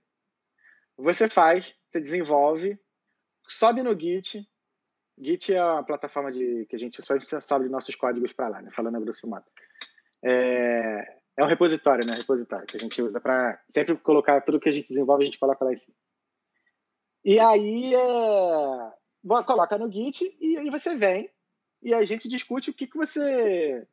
[0.96, 2.78] Você faz, você desenvolve,
[3.46, 4.46] sobe no Git.
[5.18, 8.70] Git é uma plataforma de, que a gente só sobe nossos códigos para lá, né?
[8.74, 9.44] falando a grosso modo.
[10.24, 12.14] É, é um repositório, né?
[12.14, 15.38] Repositório que a gente usa para sempre colocar tudo que a gente desenvolve, a gente
[15.38, 15.96] coloca lá em cima.
[17.24, 21.30] E aí é, coloca no Git e aí você vem
[21.82, 23.86] e a gente discute o que, que você.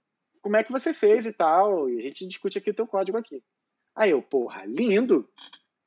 [0.48, 1.90] Como é que você fez e tal.
[1.90, 3.44] E a gente discute aqui o teu código aqui.
[3.96, 5.30] Aí eu, porra, lindo,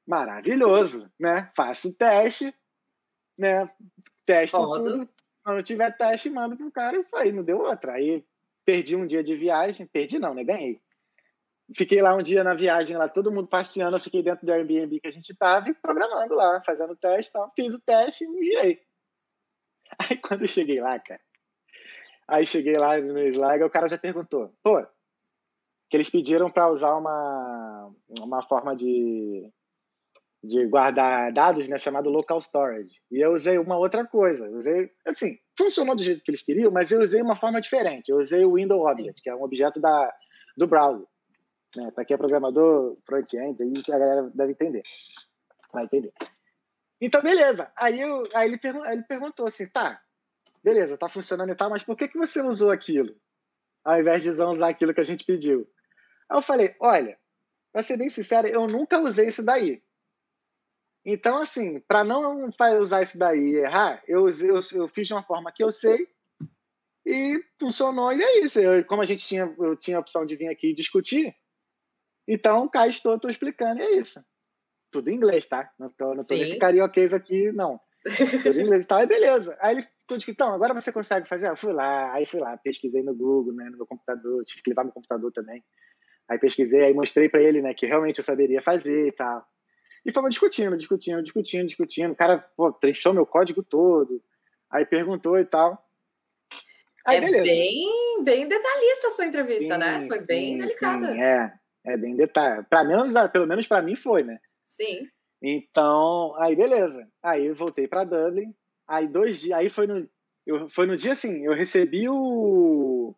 [0.07, 1.51] maravilhoso, né?
[1.57, 2.55] Faço o teste,
[3.39, 3.67] né?
[4.27, 5.09] Teste tudo.
[5.43, 7.95] Quando tiver teste, mando pro cara e foi, não deu outra.
[7.95, 8.25] Aí
[8.65, 10.45] perdi um dia de viagem, perdi não, né?
[10.45, 10.81] Ganhei
[11.77, 15.01] fiquei lá um dia na viagem, lá todo mundo passeando, eu fiquei dentro do Airbnb
[15.01, 17.53] que a gente tava e programando lá, fazendo teste, tal.
[17.55, 18.83] fiz o teste e enviei.
[19.99, 21.21] Aí quando eu cheguei lá, cara,
[22.31, 24.81] aí cheguei lá no slide, o cara já perguntou, pô,
[25.91, 29.51] que eles pediram para usar uma, uma forma de,
[30.43, 33.03] de guardar dados, né, chamado local storage.
[33.11, 34.47] E eu usei uma outra coisa.
[34.47, 38.09] Eu usei, assim, funcionou do jeito que eles queriam, mas eu usei uma forma diferente.
[38.09, 40.15] Eu usei o window object, que é um objeto da,
[40.57, 41.07] do browser.
[41.75, 41.91] Né?
[41.91, 44.83] Para quem é programador front-end, aí a galera deve entender.
[45.73, 46.13] Vai entender.
[47.01, 47.73] Então, beleza.
[47.77, 50.01] Aí, eu, aí ele, pergun ele perguntou assim, tá,
[50.63, 53.15] beleza, tá funcionando e tal, mas por que, que você usou aquilo?
[53.85, 55.69] Ao invés de usar aquilo que a gente pediu.
[56.29, 57.19] Aí eu falei, olha,
[57.73, 59.83] para ser bem sincero, eu nunca usei isso daí.
[61.05, 65.23] Então, assim, para não usar isso daí e errar, eu, eu, eu, fiz de uma
[65.23, 66.07] forma que eu sei
[67.07, 68.61] e funcionou, e é isso.
[68.61, 71.35] Eu, como a gente tinha, eu tinha a opção de vir aqui discutir,
[72.29, 74.23] então cá estou, estou explicando, e é isso.
[74.91, 75.73] Tudo em inglês, tá?
[75.79, 77.81] Não tô, não tô nesse carioquês aqui, não.
[78.43, 79.57] Tudo em inglês e tal, e beleza.
[79.61, 81.49] Aí ele ficou tipo, então, agora você consegue fazer?
[81.49, 84.71] Eu fui lá, aí fui lá, pesquisei no Google, né, no meu computador, tive que
[84.71, 85.63] levar meu computador também.
[86.29, 89.45] Aí pesquisei, aí mostrei para ele, né, que realmente eu saberia fazer e tal.
[90.05, 92.13] E fomos discutindo, discutindo, discutindo, discutindo.
[92.13, 94.23] O cara, pô, treinou meu código todo.
[94.71, 95.87] Aí perguntou e tal.
[97.07, 97.45] Aí, é beleza.
[97.45, 99.95] bem, bem detalhista a sua entrevista, né?
[99.95, 100.09] sim, né?
[100.09, 101.13] Foi sim, bem delicada.
[101.13, 101.53] Sim, é,
[101.87, 102.65] é bem detalhe.
[102.69, 104.39] Para menos, pelo menos para mim foi, né?
[104.67, 105.09] Sim.
[105.43, 107.07] Então, aí beleza.
[107.23, 108.55] Aí eu voltei para Dublin.
[108.87, 110.09] Aí dois dias, aí foi no,
[110.47, 113.15] eu, foi no dia assim, eu recebi o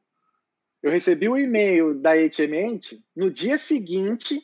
[0.83, 4.39] eu recebi o e-mail da HMent, no dia seguinte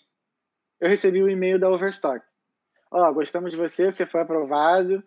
[0.80, 2.24] eu recebi o e-mail da Overstock.
[2.90, 5.04] Ó, oh, gostamos de você, você foi aprovado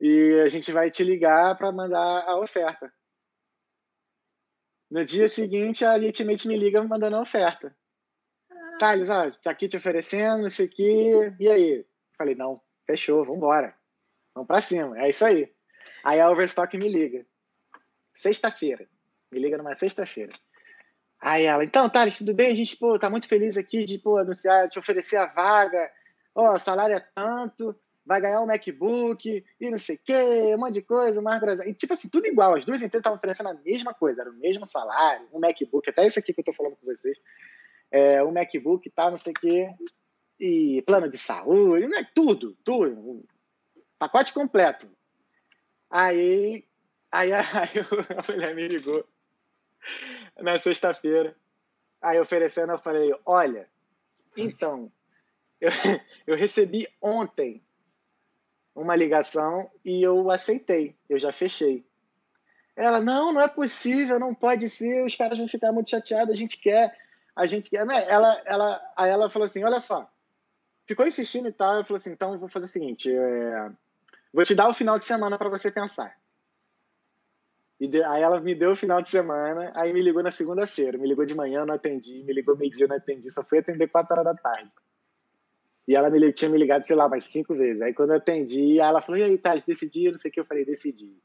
[0.00, 2.92] e a gente vai te ligar para mandar a oferta.
[4.90, 7.76] No dia seguinte, a Ultimate me liga mandando a oferta.
[8.50, 8.76] Ah.
[8.78, 11.86] Thales, ó, tá aqui te oferecendo, isso aqui, e aí?
[12.18, 13.74] Falei, não, fechou, vamos embora.
[14.34, 15.50] Vamos para cima, é isso aí.
[16.04, 17.24] Aí a Overstock me liga.
[18.12, 18.86] Sexta-feira.
[19.30, 20.32] Me liga numa sexta-feira.
[21.20, 22.52] Aí ela, então, Thales, tudo bem?
[22.52, 25.90] A gente, pô, tá muito feliz aqui de, pô, anunciar, te oferecer a vaga.
[26.34, 27.74] Ó, o salário é tanto,
[28.06, 31.74] vai ganhar um MacBook e não sei o quê, um monte de coisa, mais Brasil.
[31.74, 32.54] Tipo assim, tudo igual.
[32.54, 36.06] As duas empresas estavam oferecendo a mesma coisa, era o mesmo salário, um MacBook, até
[36.06, 37.18] esse aqui que eu tô falando com vocês.
[37.90, 39.74] É, um MacBook e tal, não sei o quê.
[40.38, 42.06] E plano de saúde, né?
[42.14, 43.24] tudo, tudo.
[43.98, 44.88] Pacote completo.
[45.90, 46.64] Aí,
[47.10, 47.42] aí, aí
[48.16, 49.04] a mulher me ligou
[50.38, 51.36] na sexta-feira.
[52.00, 53.68] Aí oferecendo, eu falei, olha,
[54.36, 54.92] então,
[55.60, 55.70] eu,
[56.26, 57.62] eu recebi ontem
[58.74, 61.84] uma ligação e eu aceitei, eu já fechei.
[62.76, 66.36] Ela, não, não é possível, não pode ser, os caras vão ficar muito chateados, a
[66.36, 66.96] gente quer,
[67.34, 67.84] a gente quer.
[67.84, 68.04] Né?
[68.08, 70.08] Ela, ela, aí ela falou assim, olha só,
[70.88, 73.70] ficou insistindo e tal, eu falei assim, então eu vou fazer o seguinte, é,
[74.32, 76.16] vou te dar o final de semana para você pensar.
[77.78, 80.98] E de, aí ela me deu o final de semana, aí me ligou na segunda-feira.
[80.98, 82.24] Me ligou de manhã, não atendi.
[82.24, 83.30] Me ligou meio-dia, não atendi.
[83.30, 84.70] Só fui atender quatro horas da tarde.
[85.86, 87.80] E ela me, tinha me ligado, sei lá, mais cinco vezes.
[87.80, 90.10] Aí quando eu atendi, ela falou, e aí, Thales, decidi?
[90.10, 90.40] Não sei o que.
[90.40, 91.16] Eu falei, decidi.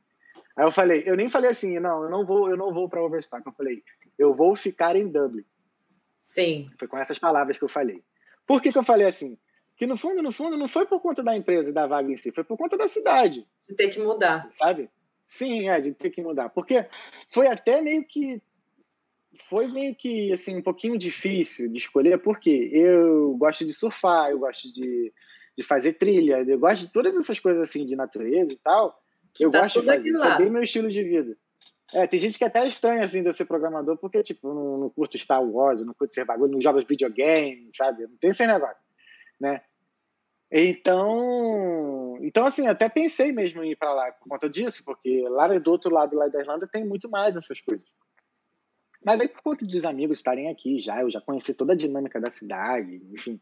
[0.55, 3.01] Aí eu falei, eu nem falei assim, não, eu não vou, eu não vou para
[3.01, 3.45] Overstock.
[3.47, 3.83] Eu falei,
[4.19, 5.43] eu vou ficar em Dublin.
[6.21, 6.69] Sim.
[6.77, 8.03] Foi com essas palavras que eu falei.
[8.45, 9.39] Por que, que eu falei assim?
[9.75, 12.15] Que no fundo, no fundo, não foi por conta da empresa e da vaga em
[12.15, 13.47] si, foi por conta da cidade.
[13.67, 14.47] De ter que mudar.
[14.51, 14.89] Sabe?
[15.25, 16.49] Sim, é, de ter que mudar.
[16.49, 16.85] Porque
[17.29, 18.41] foi até meio que.
[19.49, 24.37] Foi meio que assim, um pouquinho difícil de escolher, porque eu gosto de surfar, eu
[24.37, 25.11] gosto de,
[25.57, 29.01] de fazer trilha, eu gosto de todas essas coisas assim de natureza e tal.
[29.33, 30.07] Que eu tá gosto de fazer.
[30.07, 31.35] Isso é bem meu estilo de vida.
[31.93, 34.89] É, tem gente que até estranha assim de eu ser programador, porque, tipo, não, não
[34.89, 38.03] curto Star Wars, não curto ser bagulho, não jogo videogame, sabe?
[38.03, 38.82] Não tem esse negócio,
[39.39, 39.61] né?
[40.51, 45.47] Então, então assim, até pensei mesmo em ir para lá por conta disso, porque lá
[45.57, 47.87] do outro lado lá da Irlanda tem muito mais essas coisas.
[49.03, 52.21] Mas aí por conta dos amigos estarem aqui já, eu já conheci toda a dinâmica
[52.21, 53.41] da cidade, enfim.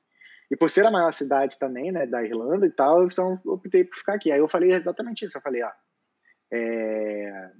[0.49, 3.97] E por ser a maior cidade também, né, da Irlanda e tal, então optei por
[3.97, 4.32] ficar aqui.
[4.32, 5.71] Aí eu falei exatamente isso, eu falei, ó,
[6.51, 7.51] é...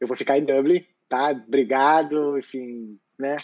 [0.00, 1.30] eu vou ficar em Dublin, tá?
[1.30, 3.36] Obrigado, enfim, né?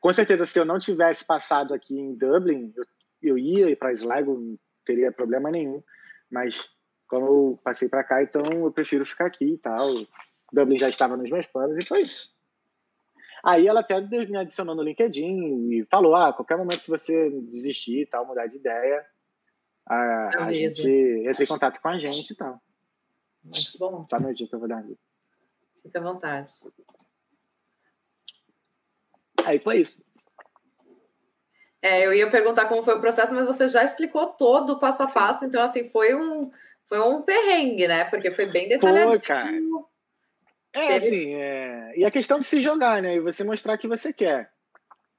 [0.00, 2.84] Com certeza, se eu não tivesse passado aqui em Dublin, eu,
[3.22, 5.82] eu ia para Sligo teria problema nenhum.
[6.30, 6.70] Mas
[7.08, 9.94] como eu passei para cá, então eu prefiro ficar aqui e tal.
[10.52, 12.34] Dublin já estava nos meus planos e foi isso.
[13.44, 17.30] Aí ela até me adicionou no LinkedIn e falou: ah, a qualquer momento, se você
[17.30, 19.06] desistir e tal, mudar de ideia,
[19.86, 20.88] a, a gente
[21.24, 22.60] entra em contato com a gente e tal.
[23.44, 24.06] Muito bom.
[24.08, 24.98] Só meu dia que eu vou dar aqui.
[25.82, 26.48] Fica à vontade.
[29.44, 30.04] Aí foi isso.
[31.82, 35.02] É, eu ia perguntar como foi o processo, mas você já explicou todo o passo
[35.02, 36.50] a passo, então assim, foi um,
[36.88, 38.04] foi um perrengue, né?
[38.04, 39.10] Porque foi bem detalhado.
[39.10, 39.52] Foi, cara.
[40.72, 41.06] É, Teve...
[41.06, 41.92] assim, é...
[41.96, 43.16] e a questão de se jogar, né?
[43.16, 44.50] E você mostrar que você quer.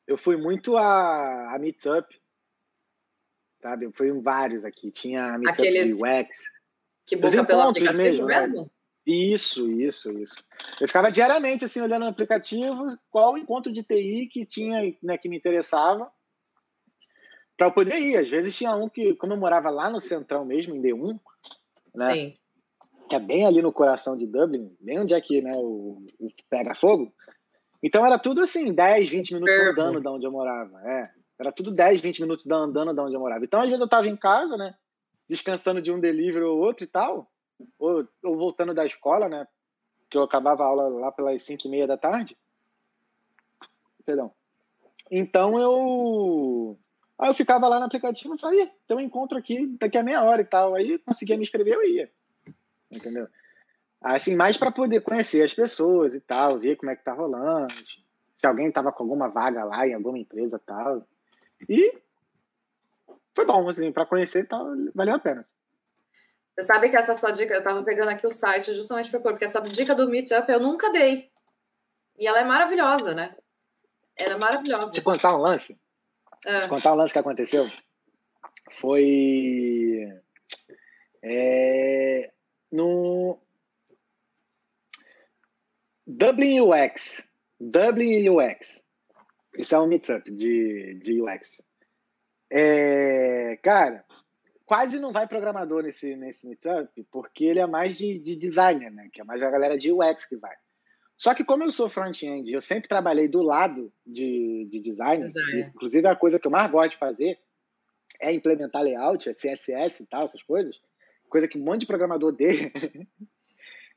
[0.07, 2.07] eu fui muito a, a Meetup,
[3.61, 3.85] sabe?
[3.85, 4.91] Eu fui em vários aqui.
[4.91, 5.87] Tinha a Meetup Aqueles...
[5.87, 6.57] de UX.
[7.05, 8.25] Que busca pelo aplicativo mesmo?
[8.25, 8.61] mesmo?
[8.63, 8.69] Né?
[9.05, 10.43] Isso, isso, isso.
[10.81, 15.17] Eu ficava diariamente assim olhando no aplicativo qual o encontro de TI que tinha, né,
[15.17, 16.11] que me interessava
[17.57, 18.17] para eu poder ir.
[18.17, 21.19] Às vezes tinha um que, como eu morava lá no central mesmo, em D1,
[21.95, 22.13] né?
[22.13, 22.33] Sim.
[23.09, 26.29] Que é bem ali no coração de Dublin, bem onde é que né, o, o
[26.49, 27.13] pega fogo.
[27.81, 29.81] Então era tudo assim, 10, 20 minutos Perfeito.
[29.81, 30.81] andando da onde eu morava.
[30.83, 31.03] É,
[31.39, 33.43] era tudo 10, 20 minutos andando da onde eu morava.
[33.43, 34.75] Então, às vezes, eu estava em casa, né?
[35.29, 37.31] Descansando de um delivery ou outro e tal,
[37.77, 39.47] ou, ou voltando da escola, né?
[40.09, 42.35] Que eu acabava a aula lá pelas 5 e meia da tarde.
[44.05, 44.31] Perdão.
[45.11, 46.79] Então eu.
[47.19, 50.23] Aí eu ficava lá no aplicativo e falei, tem um encontro aqui daqui a meia
[50.23, 50.75] hora e tal.
[50.75, 52.11] Aí conseguia me inscrever, eu ia.
[52.91, 53.27] Entendeu?
[54.01, 57.73] Assim, mais para poder conhecer as pessoas e tal, ver como é que tá rolando,
[58.35, 61.07] se alguém tava com alguma vaga lá em alguma empresa e tal.
[61.67, 61.97] E
[63.33, 65.43] foi bom, assim, para conhecer e tal, valeu a pena.
[66.53, 69.31] Você sabe que essa sua dica, eu tava pegando aqui o site justamente para pôr,
[69.31, 71.31] porque essa dica do Meetup eu nunca dei.
[72.17, 73.35] E ela é maravilhosa, né?
[74.15, 74.91] Ela é maravilhosa.
[74.91, 75.79] Te contar um lance?
[76.45, 76.61] É.
[76.61, 77.65] Te contar um lance que aconteceu?
[78.79, 80.07] Foi.
[81.23, 82.31] É,
[82.71, 83.39] no,
[86.07, 87.27] Dublin UX.
[87.59, 88.81] Dublin UX.
[89.57, 91.61] Isso é um meetup de, de UX.
[92.49, 94.05] É, cara,
[94.65, 99.09] quase não vai programador nesse, nesse meetup, porque ele é mais de, de designer, né?
[99.11, 100.55] Que é mais a galera de UX que vai.
[101.17, 105.71] Só que como eu sou front-end, eu sempre trabalhei do lado de, de design, design.
[105.73, 107.39] inclusive a coisa que eu mais gosto de fazer
[108.21, 110.79] é implementar layout, é CSS e tal, essas coisas,
[111.27, 112.71] coisa que um monte de programador odeia.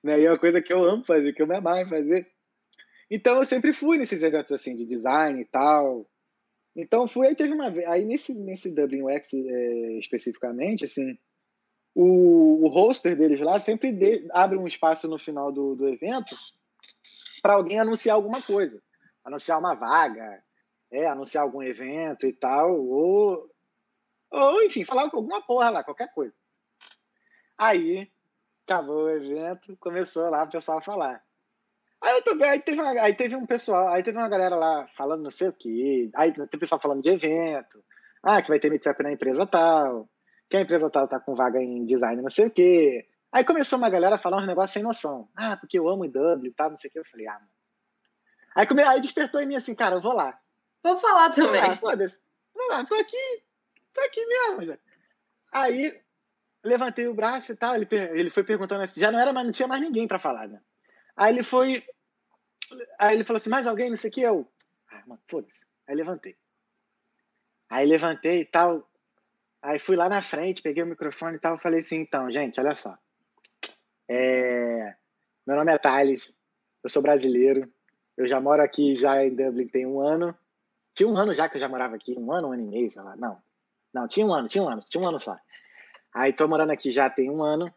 [0.02, 0.18] Né?
[0.18, 2.26] E é uma coisa que eu amo fazer, que eu me amarro em fazer.
[3.11, 6.09] Então eu sempre fui nesses eventos assim de design e tal.
[6.74, 11.18] Então fui aí teve uma aí nesse nesse WX é, especificamente assim
[11.94, 16.35] o, o hoster deles lá sempre de, abre um espaço no final do, do evento
[17.40, 18.83] para alguém anunciar alguma coisa,
[19.24, 20.42] anunciar uma vaga,
[20.90, 23.50] é, anunciar algum evento e tal, ou,
[24.31, 26.35] ou enfim, falar alguma porra lá, qualquer coisa.
[27.57, 28.11] Aí
[28.66, 31.22] acabou o evento, começou lá o pessoal a falar.
[32.00, 34.87] Aí eu também, aí teve, uma, aí teve um pessoal, aí teve uma galera lá
[34.96, 37.85] falando não sei o quê, aí tem pessoal falando de evento,
[38.22, 40.09] ah, que vai ter meetup na empresa tal,
[40.48, 43.07] que a empresa tal tá com vaga em design não sei o quê.
[43.33, 45.29] Aí começou uma galera a falar uns negócios sem noção.
[45.37, 46.99] Ah, porque eu amo W e tal, não sei o quê.
[46.99, 47.51] Eu falei, ah, mano.
[48.55, 48.83] Aí, come...
[48.83, 50.38] aí despertou em mim assim, cara, eu vou lá.
[50.83, 51.61] Vou falar também.
[51.61, 52.21] Ah, foda-se.
[52.55, 53.45] Vou lá, tô aqui,
[53.95, 54.79] tô aqui mesmo já.
[55.53, 56.01] Aí
[56.64, 57.75] levantei o braço e tal.
[57.75, 60.49] Ele, ele foi perguntando assim, já não era mais, não tinha mais ninguém para falar,
[60.49, 60.61] né?
[61.16, 61.85] Aí ele foi.
[62.99, 64.23] Aí ele falou assim: mais alguém, não sei o que?
[64.23, 64.51] Eu.
[64.90, 65.66] Ah, mano, foda-se.
[65.87, 66.37] Aí levantei.
[67.69, 68.88] Aí levantei e tal.
[69.62, 71.59] Aí fui lá na frente, peguei o microfone e tal.
[71.59, 72.97] Falei assim: então, gente, olha só.
[74.12, 74.92] É...
[75.46, 76.35] Meu nome é Thales,
[76.83, 77.73] eu sou brasileiro.
[78.16, 80.37] Eu já moro aqui já em Dublin tem um ano.
[80.92, 82.90] Tinha um ano já que eu já morava aqui, um ano, um ano e meio,
[82.90, 83.14] sei lá.
[83.16, 83.40] Não,
[83.94, 85.38] não, tinha um ano, tinha um ano, tinha um ano só.
[86.12, 87.73] Aí tô morando aqui já tem um ano.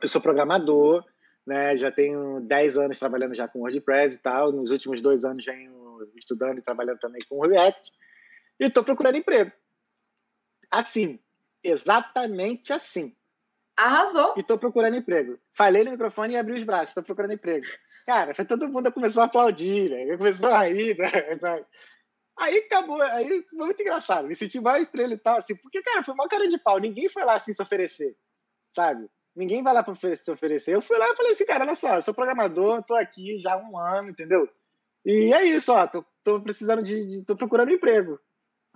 [0.00, 1.04] Eu sou programador,
[1.46, 1.76] né?
[1.76, 4.52] Já tenho 10 anos trabalhando já com WordPress e tal.
[4.52, 7.92] Nos últimos dois anos venho estudando e trabalhando também com React.
[8.58, 9.52] E estou procurando emprego.
[10.70, 11.20] Assim,
[11.62, 13.14] exatamente assim.
[13.76, 14.34] Arrasou.
[14.36, 15.38] E estou procurando emprego.
[15.52, 16.88] Falei no microfone e abri os braços.
[16.88, 17.66] Estou procurando emprego.
[18.06, 20.16] Cara, foi todo mundo começou a aplaudir, né?
[20.16, 21.10] Começou a rir, né?
[22.38, 24.28] Aí acabou, aí foi muito engraçado.
[24.28, 26.78] Me senti mais estrela e tal, assim, porque, cara, foi uma cara de pau.
[26.78, 28.14] Ninguém foi lá assim se oferecer,
[28.74, 29.08] sabe?
[29.34, 30.74] Ninguém vai lá para se oferecer.
[30.74, 33.54] Eu fui lá e falei assim, cara, olha só, eu sou programador, tô aqui já
[33.54, 34.46] há um ano, entendeu?
[35.04, 38.20] E é isso, ó, tô, tô precisando de, de, tô procurando emprego.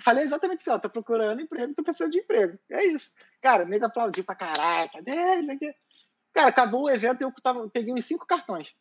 [0.03, 2.59] Falei exatamente isso, ó, tô procurando emprego, tô precisando de emprego.
[2.71, 3.13] É isso.
[3.41, 5.75] Cara, nego aplaudiu pra caraca, né, isso aqui.
[6.33, 8.75] Cara, acabou o evento e eu tava, peguei uns cinco cartões.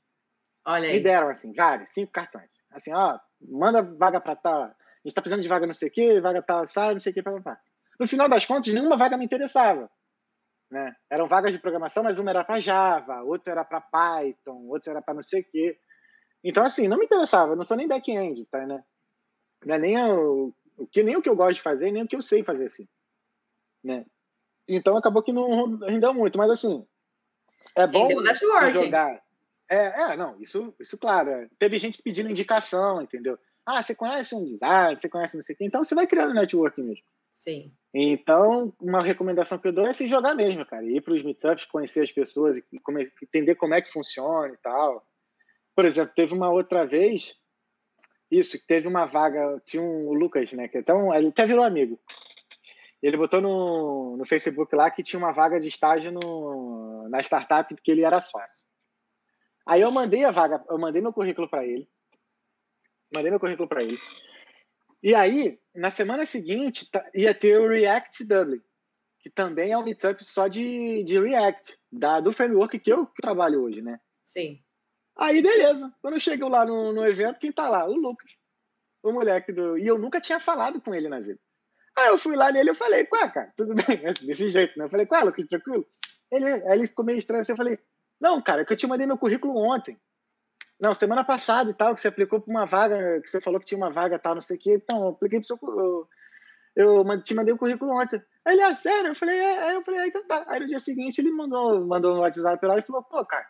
[0.65, 0.93] Olha aí.
[0.93, 2.49] Me deram, assim, vários, cinco cartões.
[2.71, 4.63] Assim, ó, manda vaga para tal.
[4.63, 7.11] A gente tá precisando de vaga não sei o quê, vaga tal, sai, não sei
[7.11, 7.59] o quê, papapá.
[7.99, 9.89] No final das contas, nenhuma vaga me interessava.
[10.70, 10.95] Né?
[11.09, 15.01] Eram vagas de programação, mas uma era para Java, outra era para Python, outra era
[15.01, 15.80] para não sei o quê.
[16.43, 18.84] Então, assim, não me interessava, eu não sou nem back-end, tá, né?
[19.65, 22.07] Não é nem o, o, que, nem o que eu gosto de fazer, nem o
[22.07, 22.88] que eu sei fazer, assim.
[23.84, 24.05] Né?
[24.67, 26.86] Então, acabou que não rendeu muito, mas, assim,
[27.75, 28.09] é bom
[28.71, 29.21] jogar...
[29.69, 31.30] É, é, não, isso, isso claro.
[31.30, 31.47] É.
[31.59, 33.38] Teve gente pedindo indicação, entendeu?
[33.63, 35.65] Ah, você conhece um design, você conhece não sei o quê.
[35.65, 37.03] Então você vai criando network mesmo.
[37.32, 37.71] Sim.
[37.93, 40.84] Então, uma recomendação que eu dou é se jogar mesmo, cara.
[40.84, 42.63] Ir para os meetups, conhecer as pessoas, e
[43.21, 45.07] entender como é que funciona e tal.
[45.75, 47.39] Por exemplo, teve uma outra vez
[48.32, 50.67] Isso, teve uma vaga, tinha um Lucas, né?
[50.67, 51.99] Que então, ele até virou amigo.
[53.01, 57.73] Ele botou no, no Facebook lá que tinha uma vaga de estágio no, na startup
[57.82, 58.65] que ele era sócio.
[59.65, 61.88] Aí eu mandei a vaga, eu mandei meu currículo para ele.
[63.15, 63.99] Mandei meu currículo para ele.
[65.01, 68.61] E aí, na semana seguinte, tá, ia ter o React Dublin,
[69.19, 73.63] que também é um meetup só de, de React, da, do framework que eu trabalho
[73.63, 73.99] hoje, né?
[74.25, 74.61] Sim.
[75.20, 75.93] Aí, beleza.
[76.01, 77.86] Quando eu chego lá no, no evento, quem tá lá?
[77.86, 78.32] O Lucas.
[79.03, 79.78] O moleque do.
[79.78, 81.39] E eu nunca tinha falado com ele na vida.
[81.97, 83.97] Aí eu fui lá nele e falei, qual cara, tudo bem?
[84.22, 84.86] Desse jeito, né?
[84.86, 85.86] Eu falei, qual Lucas, tranquilo?
[86.32, 87.78] Ele, aí ele ficou meio estranho assim, eu falei,
[88.22, 89.99] não, cara, é que eu te mandei meu currículo ontem.
[90.80, 93.65] Não, semana passada e tal, que você aplicou para uma vaga, que você falou que
[93.65, 94.76] tinha uma vaga tal, não sei o quê.
[94.76, 95.59] Então, eu apliquei pro seu.
[96.76, 98.24] Eu, eu te mandei o currículo ontem.
[98.45, 99.09] Aí ele, ah, sério?
[99.09, 100.45] Eu falei, é, aí eu falei, ah, então tá.
[100.47, 103.45] Aí no dia seguinte ele mandou, mandou no WhatsApp lá e falou, pô, cara,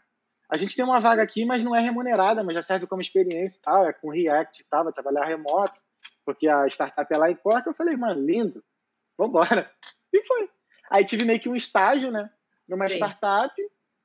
[0.49, 3.57] a gente tem uma vaga aqui, mas não é remunerada, mas já serve como experiência
[3.57, 5.79] e tal, é com React e tal, vai trabalhar remoto,
[6.25, 7.69] porque a startup é lá em Porta.
[7.69, 8.63] Eu falei, mano, lindo,
[9.17, 9.71] vambora.
[10.11, 10.49] E foi.
[10.89, 12.31] Aí tive meio que um estágio, né,
[12.67, 12.95] numa Sim.
[12.95, 13.53] startup,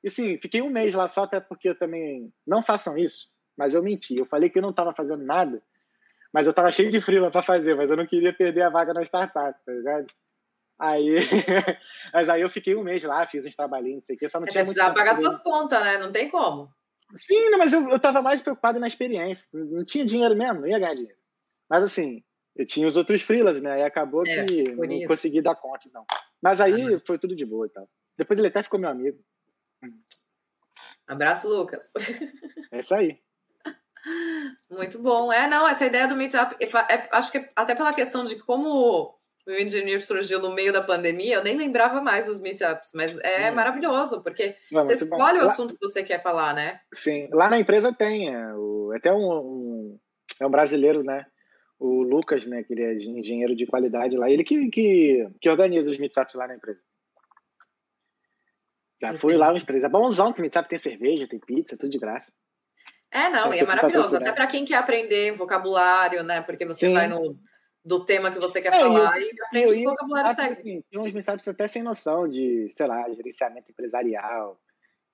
[0.03, 2.31] e sim, fiquei um mês lá só, até porque eu também.
[2.45, 3.27] Não façam isso,
[3.57, 4.15] mas eu menti.
[4.15, 5.59] Eu falei que eu não estava fazendo nada,
[6.31, 8.93] mas eu estava cheio de frila para fazer, mas eu não queria perder a vaga
[8.93, 10.05] na startup, tá ligado?
[10.77, 11.15] Aí,
[12.13, 14.39] mas aí eu fiquei um mês lá, fiz uns trabalhinhos, não sei o que, só
[14.39, 15.97] não é, tinha Você precisava pagar suas contas, né?
[15.97, 16.69] Não tem como.
[17.15, 19.47] Sim, mas eu, eu tava mais preocupado na experiência.
[19.53, 21.17] Não tinha dinheiro mesmo, não ia ganhar dinheiro.
[21.69, 22.23] Mas assim,
[22.55, 23.73] eu tinha os outros frilas, né?
[23.73, 25.07] Aí acabou é, que não isso.
[25.07, 26.05] consegui dar conta, não.
[26.41, 27.87] Mas aí ah, foi tudo de boa e tal.
[28.17, 29.19] Depois ele até ficou meu amigo.
[31.07, 31.89] Abraço, Lucas.
[32.71, 33.21] É isso aí.
[34.69, 35.31] Muito bom.
[35.31, 39.17] É, não, essa ideia do Meetup, é, acho que até pela questão de como
[39.47, 43.51] o engineer surgiu no meio da pandemia, eu nem lembrava mais dos meetups, mas é
[43.51, 43.55] hum.
[43.55, 45.45] maravilhoso, porque você escolhe bom.
[45.45, 46.79] o assunto que você quer falar, né?
[46.91, 49.99] Sim, lá na empresa tem, é, o, até um, um,
[50.41, 51.25] é um brasileiro, né?
[51.77, 52.63] O Lucas, né?
[52.63, 56.47] Que ele é engenheiro de qualidade lá, ele que, que, que organiza os meetups lá
[56.47, 56.79] na empresa.
[58.99, 59.21] Já Entendi.
[59.21, 59.83] fui lá uns três.
[59.83, 62.31] É bonzão que sabe tem cerveja, tem pizza, tudo de graça.
[63.11, 64.17] É, não, é e é maravilhoso.
[64.17, 66.41] Até para quem quer aprender vocabulário, né?
[66.41, 66.93] Porque você Sim.
[66.93, 67.37] vai no
[67.85, 70.61] do tema que você quer é, falar eu, e aprende eu, vocabulário técnico.
[70.61, 74.59] Assim, tinha uns mensagens até sem noção de, sei lá, gerenciamento empresarial,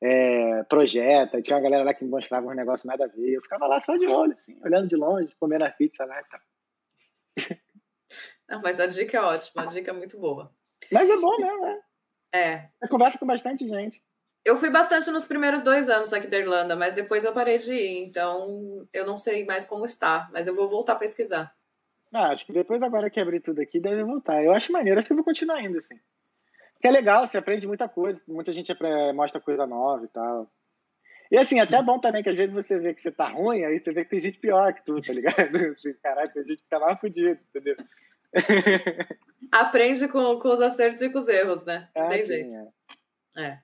[0.02, 1.42] é, projeta.
[1.42, 3.34] Tinha uma galera lá que mostrava um negócio nada a ver.
[3.34, 6.24] Eu ficava lá só de olho, assim, olhando de longe, comendo a pizza lá e
[6.24, 7.58] tal.
[8.50, 10.54] Não, mas a dica é ótima, a dica é muito boa.
[10.92, 11.80] Mas é bom mesmo, né?
[12.34, 12.70] É.
[12.82, 14.02] Eu converso com bastante gente.
[14.44, 17.74] Eu fui bastante nos primeiros dois anos aqui da Irlanda, mas depois eu parei de
[17.74, 21.56] ir, então eu não sei mais como está, mas eu vou voltar a pesquisar.
[22.14, 24.44] Ah, acho que depois agora que abrir tudo aqui, deve voltar.
[24.44, 25.96] Eu acho maneiro, acho que eu vou continuar indo, assim.
[26.74, 28.74] Porque é legal, você aprende muita coisa, muita gente
[29.14, 30.52] mostra coisa nova e tal.
[31.32, 33.64] E assim, até é bom também que às vezes você vê que você tá ruim,
[33.64, 35.38] aí você vê que tem gente pior que tu, tá ligado?
[35.74, 37.78] Assim, caralho, tem gente que tá mais fudido, entendeu?
[39.50, 41.88] Aprende com, com os acertos e com os erros, né?
[41.96, 42.74] Não tem sim, jeito.
[43.38, 43.44] É.
[43.44, 43.60] é.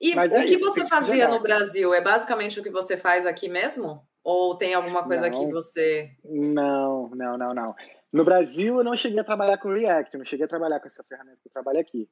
[0.00, 1.92] E Mas o é que isso, você fazia no Brasil?
[1.92, 4.02] É basicamente o que você faz aqui mesmo?
[4.22, 6.10] Ou tem alguma coisa não, que você.
[6.24, 7.74] Não, não, não, não.
[8.12, 11.04] No Brasil, eu não cheguei a trabalhar com React, não cheguei a trabalhar com essa
[11.04, 12.08] ferramenta que eu trabalho aqui.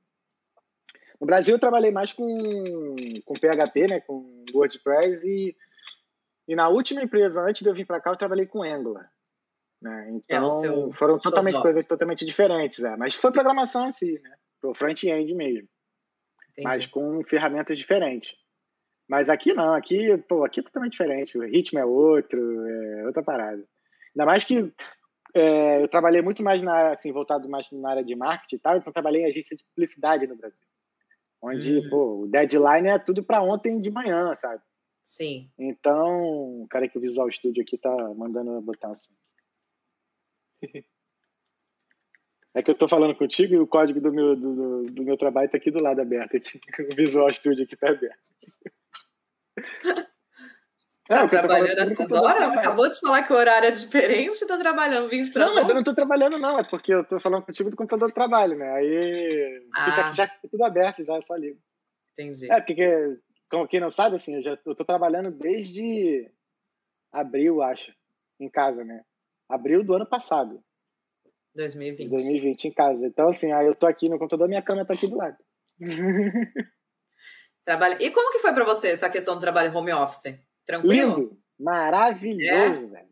[1.20, 2.26] No Brasil, eu trabalhei mais com,
[3.24, 5.56] com PHP, né, com WordPress, e,
[6.46, 9.10] e na última empresa, antes de eu vir para cá, eu trabalhei com Angular.
[9.82, 10.06] Né?
[10.08, 12.96] É, então, é foram totalmente coisas totalmente diferentes, é.
[12.96, 14.36] mas foi programação em si, né?
[14.60, 15.68] Foi front-end mesmo,
[16.52, 16.64] Entendi.
[16.68, 18.32] mas com ferramentas diferentes.
[19.08, 23.22] Mas aqui não, aqui, pô, aqui é totalmente diferente, o ritmo é outro, é outra
[23.22, 23.64] parada.
[24.14, 24.70] Ainda mais que
[25.34, 28.76] é, eu trabalhei muito mais na, assim, voltado mais na área de marketing e tal,
[28.76, 30.58] então trabalhei em agência de publicidade no Brasil.
[31.40, 31.88] Onde, hum.
[31.88, 34.62] pô, o deadline é tudo para ontem de manhã, sabe?
[35.06, 35.50] Sim.
[35.58, 39.12] Então, o cara que o Visual Studio aqui tá mandando botar assim.
[42.54, 45.46] É que eu estou falando contigo e o código do meu, do, do meu trabalho
[45.46, 46.36] está aqui do lado aberto.
[46.36, 46.58] Aqui.
[46.90, 48.18] O Visual Studio aqui está aberto.
[51.08, 52.42] Tá é, trabalhando essas horas?
[52.52, 55.66] Acabou de falar que o horário é diferente e tá trabalhando 20 para Não, mas
[55.66, 56.58] eu não estou trabalhando, não.
[56.58, 58.70] É porque eu estou falando contigo do computador do trabalho, né?
[58.74, 59.84] Aí ah.
[59.86, 61.58] fica já tudo aberto, já é só ligo.
[62.12, 62.52] Entendi.
[62.52, 63.18] É, porque,
[63.50, 66.30] como quem não sabe, assim, eu já eu tô trabalhando desde
[67.10, 67.90] abril, acho,
[68.38, 69.02] em casa, né?
[69.48, 70.62] Abril do ano passado.
[71.54, 72.06] 2020.
[72.10, 73.06] 2020 em casa.
[73.06, 75.36] Então, assim, aí eu tô aqui no computador, minha câmera tá aqui do lado.
[77.68, 77.98] Trabalho.
[78.00, 80.40] E como que foi para você essa questão do trabalho home office?
[80.64, 81.16] Tranquilo?
[81.18, 82.86] Lindo, maravilhoso, é?
[82.86, 83.08] velho.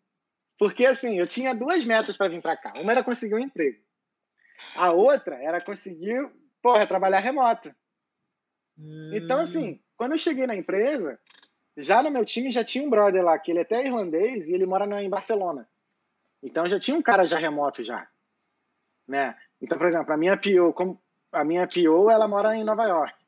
[0.59, 2.73] Porque assim, eu tinha duas metas para vir para cá.
[2.81, 3.77] Uma era conseguir um emprego.
[4.75, 6.27] A outra era conseguir,
[6.63, 7.69] porra, trabalhar remoto.
[8.79, 9.11] Hum.
[9.13, 11.21] Então, assim, quando eu cheguei na empresa,
[11.77, 14.55] já no meu time já tinha um brother lá, que ele é até irlandês e
[14.55, 15.69] ele mora em Barcelona.
[16.43, 18.09] Então já tinha um cara já remoto já,
[19.07, 19.37] né?
[19.61, 20.99] Então, por exemplo, a minha PO,
[21.31, 23.26] a minha PO, ela mora em Nova York.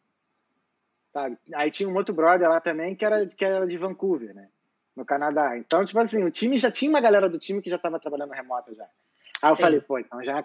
[1.18, 1.36] Sabe?
[1.52, 4.48] Aí tinha um outro brother lá também que era que era de Vancouver, né?
[4.94, 5.58] No Canadá.
[5.58, 8.32] Então, tipo assim, o time já tinha uma galera do time que já estava trabalhando
[8.32, 8.84] remoto já.
[9.42, 9.62] Aí eu Sim.
[9.62, 10.44] falei, pô, então já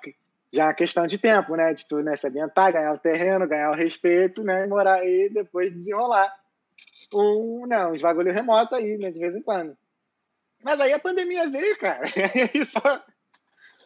[0.52, 1.76] já é questão de tempo, né?
[1.76, 4.66] De tu né, se ambientar, ganhar o terreno, ganhar o respeito, né?
[4.66, 6.34] E morar aí depois desenrolar
[7.14, 9.12] um, não, uns bagulho remoto aí, né?
[9.12, 9.78] De vez em quando.
[10.64, 12.04] Mas aí a pandemia veio, cara.
[12.66, 13.04] só.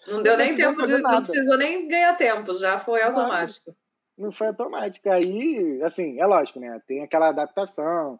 [0.07, 0.93] Não deu nem tempo de.
[0.99, 1.15] Nada.
[1.15, 3.75] Não precisou nem ganhar tempo, já foi automático.
[4.17, 5.09] Não, não foi automático.
[5.09, 6.81] Aí, assim, é lógico, né?
[6.87, 8.19] Tem aquela adaptação.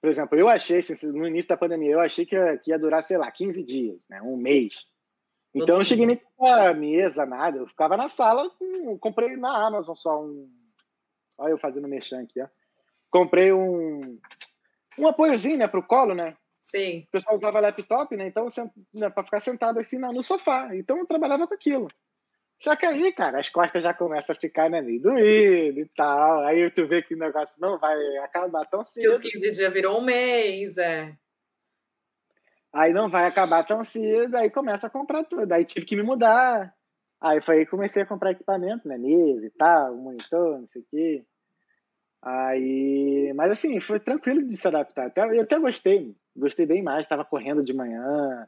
[0.00, 2.78] Por exemplo, eu achei, assim, no início da pandemia, eu achei que ia, que ia
[2.78, 4.22] durar, sei lá, 15 dias, né?
[4.22, 4.86] Um mês.
[5.54, 7.58] Então eu cheguei nem a mesa, nada.
[7.58, 8.50] Eu ficava na sala,
[9.00, 10.48] comprei na Amazon só um.
[11.36, 12.48] Olha eu fazendo mexer aqui, ó.
[13.10, 14.18] Comprei um,
[14.98, 16.36] um apoiozinho, né, pro colo, né?
[16.60, 17.04] Sim.
[17.08, 18.26] O pessoal usava laptop, né?
[18.26, 18.46] Então,
[18.92, 20.76] né, para ficar sentado assim no sofá.
[20.76, 21.88] Então eu trabalhava com aquilo.
[22.60, 26.44] Só que aí, cara, as costas já começam a ficar né, meio doído e tal.
[26.44, 29.20] Aí tu vê que o negócio não vai acabar tão cedo.
[29.20, 31.16] Que os 15 dias virou um mês, é.
[32.72, 35.52] Aí não vai acabar tão cedo, aí começa a comprar tudo.
[35.52, 36.74] Aí tive que me mudar.
[37.20, 38.98] Aí foi aí que comecei a comprar equipamento, né?
[38.98, 41.24] Mesa e tal, monitor, não sei o quê.
[42.22, 45.06] Aí, mas assim, foi tranquilo de se adaptar.
[45.06, 47.02] Até, eu até gostei, gostei bem mais.
[47.02, 48.46] Estava correndo de manhã,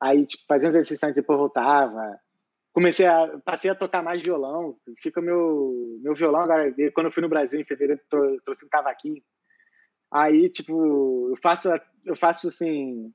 [0.00, 2.20] aí tipo, fazia uns exercícios antes e depois voltava.
[2.76, 4.78] Comecei a, passei a tocar mais violão.
[5.02, 6.70] Fica meu, meu violão agora.
[6.92, 8.02] Quando eu fui no Brasil em fevereiro,
[8.44, 9.22] trouxe um cavaquinho.
[10.12, 11.70] Aí, tipo, eu faço,
[12.04, 13.10] eu faço assim,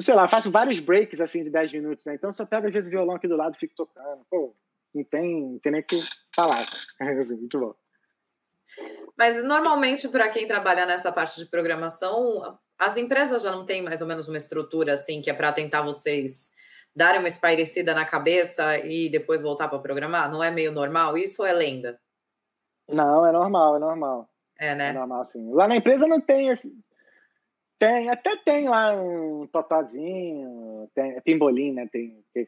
[0.00, 2.14] sei lá, faço vários breaks assim de 10 minutos, né?
[2.14, 4.24] Então só pego às vezes o violão aqui do lado e fico tocando.
[4.30, 4.56] Pô,
[4.94, 6.02] não tem, não tem nem que
[6.34, 6.66] falar.
[7.20, 7.74] assim, muito bom.
[9.14, 14.00] Mas normalmente para quem trabalha nessa parte de programação, as empresas já não têm mais
[14.00, 16.50] ou menos uma estrutura assim que é para tentar vocês
[16.94, 20.30] darem uma espairecida na cabeça e depois voltar para programar?
[20.30, 22.00] Não é meio normal isso ou é lenda?
[22.88, 24.28] Não, é normal, é normal.
[24.58, 24.88] É, né?
[24.88, 25.52] É normal, sim.
[25.52, 26.72] Lá na empresa não tem esse,
[27.82, 31.88] tem, até tem lá um totozinho, tem, é pimbolim, né?
[31.90, 32.46] Tem, tem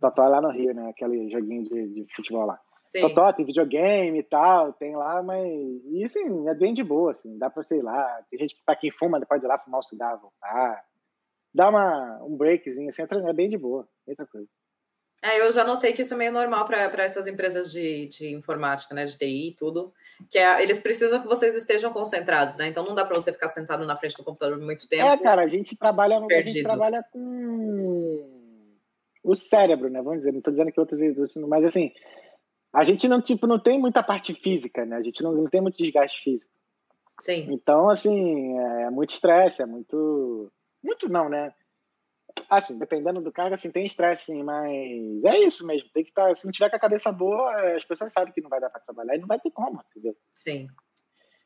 [0.00, 0.90] totó lá no Rio, né?
[0.90, 2.60] Aquele joguinho de, de futebol lá.
[2.82, 3.00] Sim.
[3.00, 5.44] Totó tem videogame e tal, tem lá, mas
[5.86, 8.76] e assim, é bem de boa, assim, dá pra, sei lá, tem gente que pra
[8.76, 10.84] quem fuma, pode ir lá fumar o cigarro, voltar,
[11.54, 14.48] dá uma, um breakzinho, assim, é bem de boa, bem tranquilo.
[15.22, 18.94] É, eu já notei que isso é meio normal para essas empresas de, de informática,
[18.94, 19.90] né, de TI e tudo,
[20.30, 22.66] que é, eles precisam que vocês estejam concentrados, né?
[22.66, 25.02] Então não dá para você ficar sentado na frente do computador por muito tempo.
[25.02, 28.42] É, cara, a gente trabalha, a gente trabalha com
[29.22, 30.02] o cérebro, né?
[30.02, 31.00] Vamos dizer, não estou dizendo que outros,
[31.48, 31.90] mas assim,
[32.70, 34.96] a gente não tipo não tem muita parte física, né?
[34.96, 36.52] A gente não, não tem muito desgaste físico.
[37.18, 37.46] Sim.
[37.50, 40.52] Então, assim, é muito estresse, é muito
[40.84, 41.52] muito não, né?
[42.48, 45.88] Assim, dependendo do cargo, assim, tem estresse, sim, mas é isso mesmo.
[45.90, 48.40] Tem que estar, tá, se não tiver com a cabeça boa, as pessoas sabem que
[48.40, 50.16] não vai dar para trabalhar e não vai ter como, entendeu?
[50.34, 50.68] Sim.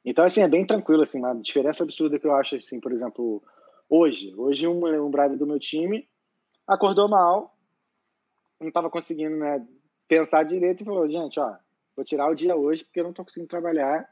[0.05, 3.43] Então, assim, é bem tranquilo, assim, uma diferença absurda que eu acho, assim, por exemplo,
[3.89, 4.35] hoje.
[4.37, 6.09] Hoje, um, um brother do meu time
[6.67, 7.57] acordou mal,
[8.61, 9.67] não estava conseguindo, né,
[10.07, 11.57] pensar direito e falou, gente, ó,
[11.95, 14.09] vou tirar o dia hoje porque eu não estou conseguindo trabalhar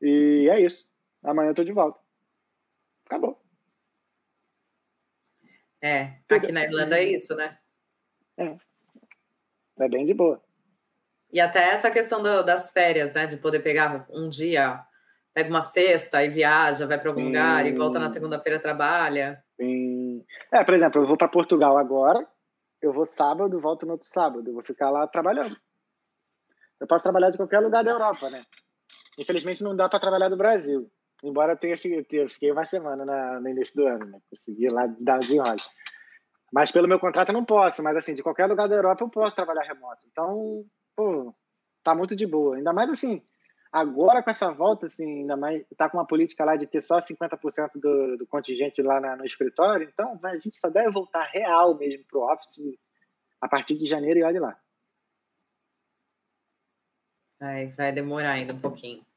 [0.00, 0.90] e é isso.
[1.22, 1.98] Amanhã eu tô de volta.
[3.06, 3.37] Acabou.
[5.80, 7.56] É, aqui na Irlanda é isso, né?
[8.36, 8.56] É.
[9.80, 10.42] É bem de boa.
[11.32, 13.26] E até essa questão do, das férias, né?
[13.26, 14.82] De poder pegar um dia,
[15.32, 17.26] pega uma sexta e viaja, vai para algum Sim.
[17.26, 19.42] lugar e volta na segunda-feira trabalha.
[19.56, 20.24] Sim.
[20.52, 22.26] É, por exemplo, eu vou para Portugal agora,
[22.80, 25.56] eu vou sábado, volto no outro sábado, eu vou ficar lá trabalhando.
[26.80, 28.44] Eu posso trabalhar de qualquer lugar da Europa, né?
[29.18, 30.90] Infelizmente não dá para trabalhar do Brasil.
[31.22, 34.20] Embora tenha, eu fiquei uma semana na, no início do ano, né?
[34.30, 35.60] Consegui lá dar desenrole.
[36.52, 39.08] Mas pelo meu contrato eu não posso, mas assim, de qualquer lugar da Europa eu
[39.08, 40.06] posso trabalhar remoto.
[40.10, 40.64] Então,
[40.96, 41.34] pô,
[41.82, 42.56] tá muito de boa.
[42.56, 43.22] Ainda mais assim,
[43.72, 46.98] agora com essa volta, assim, ainda mais tá com uma política lá de ter só
[46.98, 51.76] 50% do, do contingente lá na, no escritório, então a gente só deve voltar real
[51.76, 52.78] mesmo pro office
[53.40, 54.58] a partir de janeiro e olhe lá.
[57.38, 59.07] Vai, vai demorar ainda um pouquinho.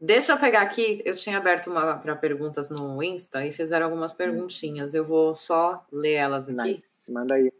[0.00, 4.12] Deixa eu pegar aqui, eu tinha aberto uma para perguntas no Insta e fizeram algumas
[4.12, 4.94] perguntinhas.
[4.94, 6.54] Eu vou só ler elas aqui.
[6.54, 6.84] Nice.
[7.08, 7.52] Manda aí.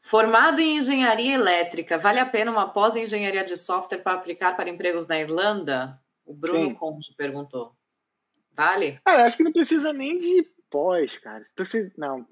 [0.00, 5.08] Formado em engenharia elétrica, vale a pena uma pós-engenharia de software para aplicar para empregos
[5.08, 6.00] na Irlanda?
[6.24, 6.74] O Bruno Sim.
[6.74, 7.74] Conde perguntou.
[8.54, 9.00] Vale?
[9.04, 11.44] Ah, acho que não precisa nem de pós, cara.
[11.44, 11.96] Se tu fiz...
[11.96, 12.26] Não.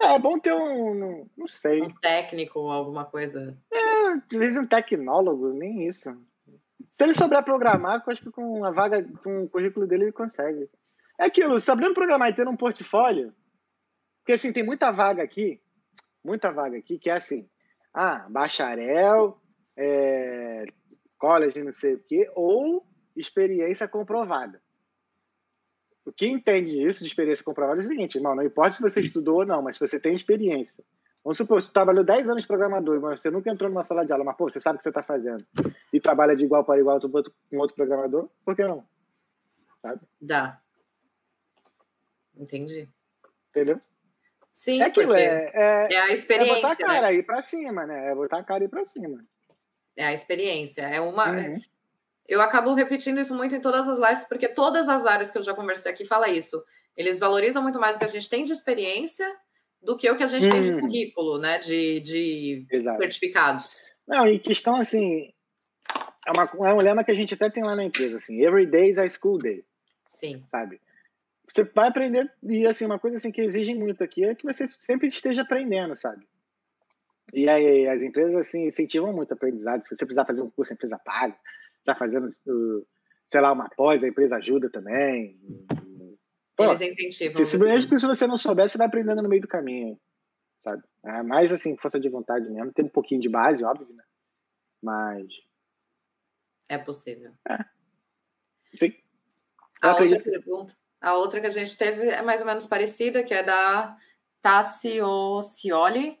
[0.00, 1.28] É, é bom ter um.
[1.36, 1.82] Não, sei.
[1.82, 3.56] Um técnico, alguma coisa.
[3.72, 6.16] É, às vezes um tecnólogo, nem isso.
[6.90, 10.12] Se ele souber programar, eu acho que com a vaga, com o currículo dele, ele
[10.12, 10.68] consegue.
[11.18, 13.34] É aquilo, sabendo programar e tendo um portfólio,
[14.20, 15.60] porque assim, tem muita vaga aqui,
[16.24, 17.48] muita vaga aqui, que é assim,
[17.92, 19.40] ah, bacharel,
[19.76, 20.64] é,
[21.18, 22.86] college, não sei o quê, ou
[23.16, 24.62] experiência comprovada.
[26.08, 29.00] O que entende isso de experiência comprovada é o seguinte, irmão, não importa se você
[29.00, 30.82] estudou ou não, mas se você tem experiência.
[31.22, 34.12] Vamos supor, você trabalhou 10 anos de programador, mas você nunca entrou numa sala de
[34.12, 35.46] aula, mas pô, você sabe o que você está fazendo.
[35.92, 38.82] E trabalha de igual para igual com outro programador, por que não?
[39.82, 40.00] Sabe?
[40.18, 40.58] Dá.
[42.34, 42.88] Entendi.
[43.50, 43.78] Entendeu?
[44.50, 46.52] Sim, é aquilo, é, é, é, a experiência.
[46.52, 47.06] É botar a cara né?
[47.08, 48.10] aí para cima, né?
[48.10, 49.22] É botar a cara aí para cima.
[49.94, 50.82] É a experiência.
[50.82, 51.30] É uma.
[51.30, 51.60] Uhum.
[52.28, 55.42] Eu acabo repetindo isso muito em todas as lives, porque todas as áreas que eu
[55.42, 56.62] já conversei aqui fala isso.
[56.94, 59.26] Eles valorizam muito mais o que a gente tem de experiência
[59.82, 60.80] do que o que a gente tem de hum.
[60.80, 61.58] currículo, né?
[61.58, 62.66] De, de
[62.96, 63.90] certificados.
[64.06, 65.32] Não, e questão assim.
[66.26, 68.66] É, uma, é um lema que a gente até tem lá na empresa, assim, every
[68.66, 69.64] day is a school day.
[70.06, 70.44] Sim.
[70.50, 70.78] Sabe?
[71.48, 74.68] Você vai aprender, e assim, uma coisa assim que exige muito aqui é que você
[74.76, 76.28] sempre esteja aprendendo, sabe?
[77.32, 79.82] E aí as empresas assim incentivam muito o aprendizado.
[79.84, 81.36] Se você precisar fazer um curso, a empresa paga.
[81.88, 82.28] Está fazendo,
[83.30, 85.40] sei lá, uma pós, a empresa ajuda também.
[86.54, 87.44] Pô, Eles incentivam.
[87.46, 89.98] Se, mesmo se você não souber, você vai aprendendo no meio do caminho,
[90.62, 90.82] sabe?
[91.02, 92.72] É mais assim, força de vontade mesmo.
[92.74, 94.04] Tem um pouquinho de base, óbvio, né?
[94.82, 95.26] Mas.
[96.68, 97.32] É possível.
[97.48, 97.58] É.
[98.74, 98.92] Sim.
[99.80, 100.76] a outra pergunta.
[101.00, 103.96] A outra que a gente teve é mais ou menos parecida, que é da
[104.42, 106.20] Tassio Cioli.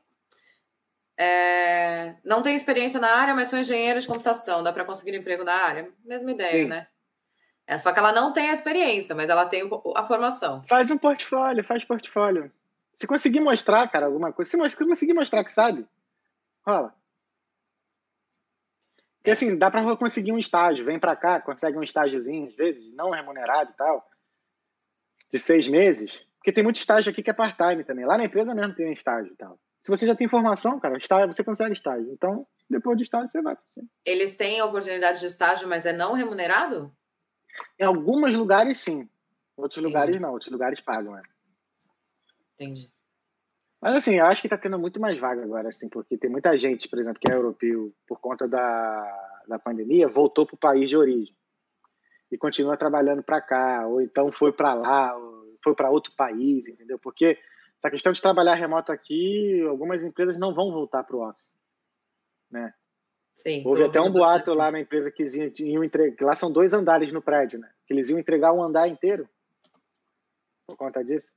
[1.20, 4.62] É, não tem experiência na área, mas sou engenheiro de computação.
[4.62, 5.92] Dá para conseguir emprego na área?
[6.04, 6.68] Mesma ideia, Sim.
[6.68, 6.86] né?
[7.66, 10.62] É só que ela não tem a experiência, mas ela tem a formação.
[10.68, 12.50] Faz um portfólio, faz portfólio.
[12.94, 15.84] Se conseguir mostrar, cara, alguma coisa, se conseguir mostrar que sabe,
[16.66, 16.94] rola.
[19.18, 20.84] Porque assim, dá para conseguir um estágio.
[20.84, 24.08] Vem para cá, consegue um estágiozinho, às vezes, não remunerado e tal,
[25.30, 26.26] de seis meses.
[26.36, 28.06] Porque tem muito estágio aqui que é part-time também.
[28.06, 29.58] Lá na empresa mesmo tem um estágio e tal.
[29.84, 32.12] Se você já tem formação, cara, estágio, você consegue estágio.
[32.12, 33.56] Então, depois de estágio, você vai.
[34.04, 36.92] Eles têm oportunidade de estágio, mas é não remunerado?
[37.78, 39.08] Em alguns lugares, sim.
[39.56, 39.94] Outros Entendi.
[39.94, 40.32] lugares, não.
[40.32, 41.22] Outros lugares pagam, né?
[42.54, 42.90] Entendi.
[43.80, 46.56] Mas, assim, eu acho que está tendo muito mais vaga agora, assim, porque tem muita
[46.58, 50.90] gente, por exemplo, que é europeu, por conta da, da pandemia, voltou para o país
[50.90, 51.34] de origem
[52.30, 55.16] e continua trabalhando para cá, ou então foi para lá,
[55.62, 56.98] foi para outro país, entendeu?
[56.98, 57.38] Porque
[57.78, 61.54] essa questão de trabalhar remoto aqui, algumas empresas não vão voltar para o office,
[62.50, 62.74] né?
[63.34, 65.24] Sim, Houve até um boato lá na empresa que
[65.60, 66.26] iam entregar.
[66.26, 67.70] Lá são dois andares no prédio, né?
[67.86, 69.28] Que eles iam entregar um andar inteiro.
[70.66, 71.30] Por conta disso.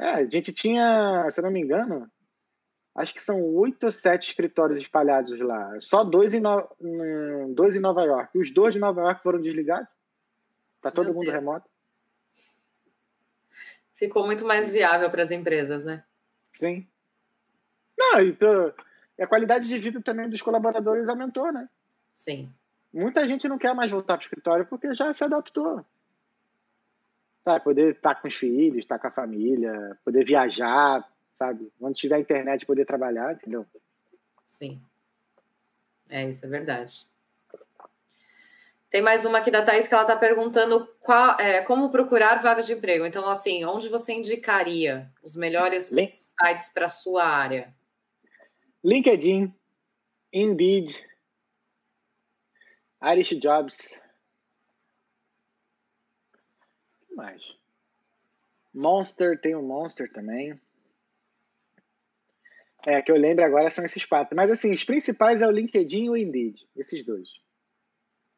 [0.00, 2.10] É, a gente tinha, se não me engano,
[2.96, 5.78] acho que são oito ou sete escritórios espalhados lá.
[5.78, 6.68] Só dois em, no...
[7.54, 8.36] dois em Nova York.
[8.36, 9.88] Os dois de Nova York foram desligados.
[10.82, 11.34] Tá todo Meu mundo Deus.
[11.34, 11.69] remoto.
[14.00, 16.02] Ficou muito mais viável para as empresas, né?
[16.54, 16.88] Sim.
[17.98, 18.34] Não, e
[19.18, 21.68] e a qualidade de vida também dos colaboradores aumentou, né?
[22.16, 22.50] Sim.
[22.90, 25.84] Muita gente não quer mais voltar para o escritório porque já se adaptou.
[27.44, 31.06] Sabe, poder estar com os filhos, estar com a família, poder viajar,
[31.38, 31.70] sabe?
[31.78, 33.66] Onde tiver internet, poder trabalhar, entendeu?
[34.46, 34.80] Sim.
[36.08, 37.06] É, isso é verdade.
[38.90, 42.66] Tem mais uma aqui da Thaís que ela está perguntando qual, é, como procurar vagas
[42.66, 43.06] de emprego.
[43.06, 46.10] Então, assim, onde você indicaria os melhores Link.
[46.10, 47.72] sites para a sua área?
[48.82, 49.54] LinkedIn,
[50.32, 51.06] Indeed,
[53.12, 54.00] Irish Jobs.
[57.02, 57.56] O que mais?
[58.74, 60.60] Monster, tem o Monster também.
[62.84, 64.34] É, que eu lembro agora são esses quatro.
[64.34, 66.66] Mas assim, os principais é o LinkedIn e o Indeed.
[66.74, 67.28] Esses dois.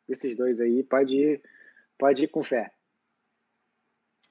[0.08, 1.42] Esses dois aí, pode ir,
[1.98, 2.70] pode ir com fé.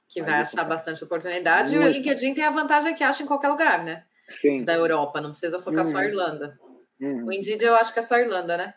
[0.09, 1.75] Que vai achar bastante oportunidade.
[1.75, 1.87] Muito.
[1.87, 4.05] E o LinkedIn tem a vantagem que acha em qualquer lugar, né?
[4.31, 4.63] Sim.
[4.63, 5.91] da Europa, não precisa focar uhum.
[5.91, 6.59] só a Irlanda.
[6.99, 7.25] Uhum.
[7.25, 8.73] O Indeed eu acho que é só a Irlanda, né?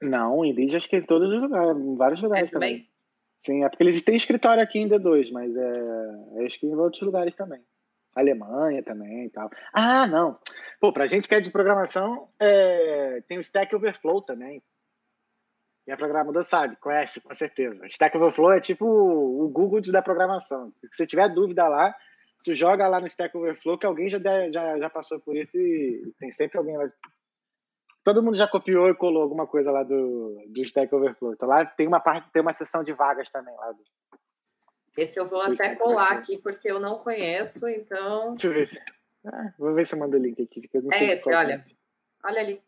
[0.00, 2.78] Não, o Indeed acho que é em todos os lugares, em vários lugares é, também.
[2.78, 2.90] também.
[3.38, 7.02] Sim, é porque eles têm escritório aqui em D2, mas é, acho que em outros
[7.02, 7.62] lugares também.
[8.14, 9.50] Alemanha também e tal.
[9.74, 10.38] Ah, não.
[10.80, 14.62] Pô, pra gente que é de programação, é, tem o Stack Overflow também.
[15.86, 17.80] E a programador sabe, conhece, com certeza.
[17.80, 20.72] O Stack Overflow é tipo o Google da programação.
[20.80, 21.94] Se você tiver dúvida lá,
[22.44, 24.18] tu joga lá no Stack Overflow que alguém já,
[24.50, 26.88] já, já passou por isso e tem sempre alguém lá.
[28.02, 31.34] Todo mundo já copiou e colou alguma coisa lá do, do Stack Overflow.
[31.34, 33.70] Então lá tem uma parte, tem uma seção de vagas também lá.
[33.70, 33.84] Do,
[34.96, 38.32] Esse eu vou até colar aqui porque eu não conheço, então.
[38.32, 38.80] Deixa eu ver se.
[39.24, 40.60] Ah, vou ver se eu mando o link aqui.
[40.92, 41.62] é esse, olha.
[42.24, 42.65] Olha ali.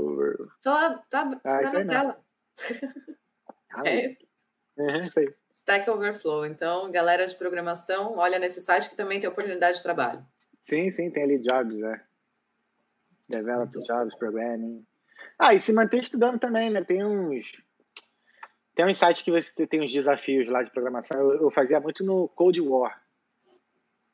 [0.00, 0.48] Overflow.
[0.62, 2.20] Tô, tá, tá ah, na tela.
[3.72, 4.28] Ah, é esse.
[4.78, 5.34] É, isso aí.
[5.52, 6.46] Stack Overflow.
[6.46, 10.24] Então, galera de programação, olha nesse site que também tem oportunidade de trabalho.
[10.60, 12.00] Sim, sim, tem ali jobs, é.
[13.28, 14.86] Develop jobs, programming.
[15.38, 16.84] Ah, e se manter estudando também, né?
[16.84, 17.46] Tem uns.
[18.74, 21.18] Tem uns sites que você tem uns desafios lá de programação.
[21.18, 23.02] Eu, eu fazia muito no Code War.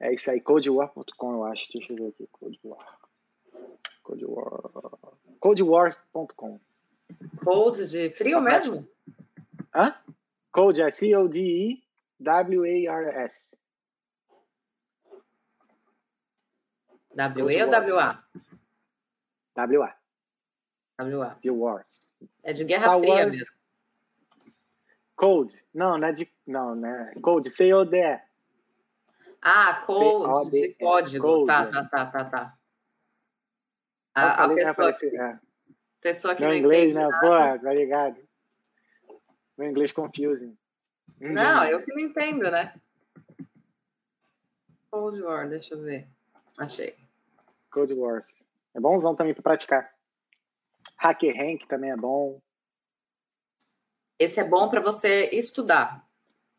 [0.01, 1.68] É isso aí, codewar.com, eu acho.
[1.72, 2.28] Deixa eu ver aqui.
[2.33, 2.99] Codewar.
[4.03, 4.61] Codewar.
[5.43, 6.61] Codewars.com.
[7.45, 8.88] Code de frio mesmo?
[9.74, 9.93] Hã?
[10.53, 11.82] Code é C-O-D-E-W-A-R-S.
[17.16, 18.22] W-E ou W-A?
[19.57, 19.97] W-A.
[20.99, 21.36] W-A.
[21.40, 22.09] De Wars.
[22.45, 23.36] É de Guerra Star Fria Wars.
[23.36, 23.57] mesmo.
[25.16, 25.64] Code.
[25.74, 26.30] Não, não é de.
[26.47, 27.14] Não, né?
[27.20, 28.20] Code, C-O-D-E.
[29.43, 31.26] Ah, code, de código.
[31.26, 31.47] Code.
[31.47, 32.57] Tá, tá, tá, tá, tá.
[34.15, 35.39] A, a pessoa, que, é.
[36.01, 37.07] pessoa que Meu não inglês, né?
[37.07, 37.21] Nada.
[37.21, 38.17] Pô, tá ligado.
[39.57, 40.57] Meu inglês confusing.
[41.19, 42.75] Não, eu que não entendo, né?
[44.91, 46.07] Cold War, deixa eu ver.
[46.59, 46.95] Achei.
[47.71, 48.37] Cold Wars.
[48.75, 49.95] É bonzão também para praticar.
[50.99, 52.41] Hacker Rank também é bom.
[54.19, 56.07] Esse é bom para você estudar.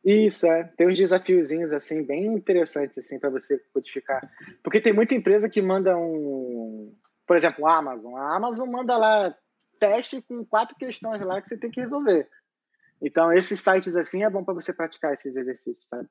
[0.04, 0.64] Isso, é.
[0.76, 4.30] Tem uns desafiozinhos, assim, bem interessantes, assim, para você codificar.
[4.62, 6.94] Porque tem muita empresa que manda um...
[7.26, 8.16] Por exemplo, a Amazon.
[8.16, 9.36] A Amazon manda lá
[9.80, 12.30] teste com quatro questões lá que você tem que resolver.
[13.02, 16.08] Então, esses sites, assim, é bom para você praticar esses exercícios, sabe?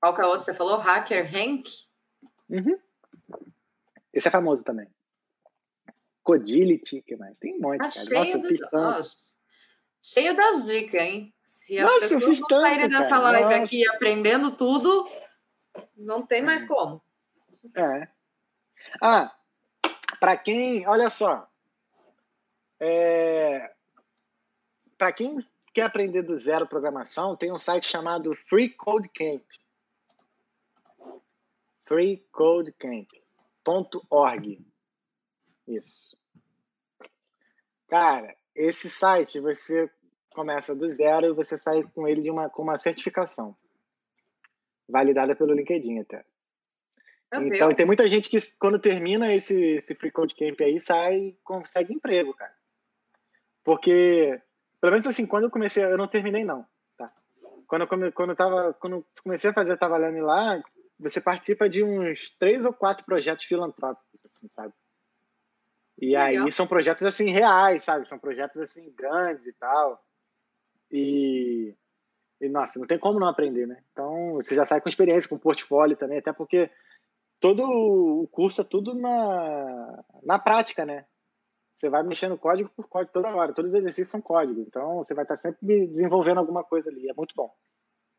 [0.00, 0.44] Qual que é o outro?
[0.44, 1.70] Você falou Hacker Hank?
[2.48, 2.78] Uhum.
[4.12, 4.88] Esse é famoso também.
[6.22, 7.38] Codility, que mais?
[7.38, 8.24] Tem um monte, tá cara.
[8.24, 8.70] Cheio Nossa, do...
[8.72, 9.16] Nossa,
[10.02, 11.34] cheio das dicas, hein?
[11.42, 13.56] Se as Nossa, pessoas não saírem dessa live Nossa.
[13.62, 15.08] aqui aprendendo tudo,
[15.96, 16.66] não tem mais é.
[16.66, 17.02] como.
[17.74, 18.08] É.
[19.00, 19.36] Ah,
[20.20, 21.48] para quem, olha só,
[22.80, 23.74] é,
[24.98, 25.38] para quem
[25.72, 29.44] quer aprender do zero programação, tem um site chamado Free Code Camp.
[31.86, 34.66] freecodecamp.org.
[35.68, 36.16] Isso.
[37.88, 39.88] Cara, esse site você
[40.30, 43.56] começa do zero e você sai com ele de uma, com uma certificação.
[44.88, 46.24] Validada pelo LinkedIn até.
[47.32, 47.76] Meu então Deus.
[47.76, 51.92] tem muita gente que quando termina esse, esse Free Code Camp aí sai e consegue
[51.92, 52.54] emprego, cara.
[53.64, 54.40] Porque,
[54.80, 56.64] pelo menos assim, quando eu comecei, eu não terminei não,
[56.96, 57.12] tá?
[57.66, 60.62] Quando eu, quando eu, tava, quando eu comecei a fazer trabalhando lá,
[60.98, 64.72] você participa de uns três ou quatro projetos filantrópicos, assim, sabe?
[65.98, 68.06] E aí são projetos assim reais, sabe?
[68.06, 70.04] São projetos assim grandes e tal.
[70.92, 71.74] E,
[72.40, 73.82] e nossa, não tem como não aprender, né?
[73.92, 76.70] Então você já sai com experiência, com portfólio também, até porque
[77.40, 81.06] todo o curso é tudo na, na prática, né?
[81.74, 83.52] Você vai mexendo código por código toda hora.
[83.52, 84.60] Todos os exercícios são código.
[84.60, 87.08] Então você vai estar sempre desenvolvendo alguma coisa ali.
[87.08, 87.52] É muito bom.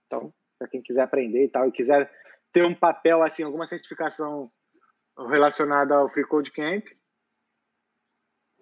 [0.05, 2.11] Então, para quem quiser aprender e tal, e quiser
[2.51, 4.51] ter um papel, assim, alguma certificação
[5.29, 6.85] relacionada ao Free Code Camp,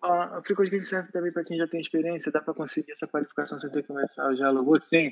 [0.01, 3.07] a Free Code Camp serve também para quem já tem experiência, dá para conseguir essa
[3.07, 4.79] qualificação sem ter que começar o diálogo?
[4.83, 5.11] Sim.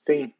[0.00, 0.34] Sim.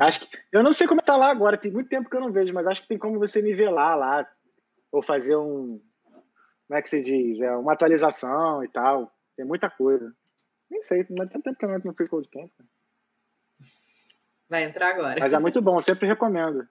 [0.00, 2.32] Acho que, eu não sei como está lá agora, tem muito tempo que eu não
[2.32, 4.26] vejo, mas acho que tem como você nivelar lá,
[4.90, 5.76] ou fazer um.
[6.66, 7.40] Como é que se diz?
[7.42, 9.12] É, uma atualização e tal.
[9.36, 10.14] Tem muita coisa.
[10.70, 12.50] Nem sei, mas tem tempo que eu não entro no Free Code Camp.
[14.48, 15.20] Vai entrar agora.
[15.20, 16.66] Mas é muito bom, sempre recomendo.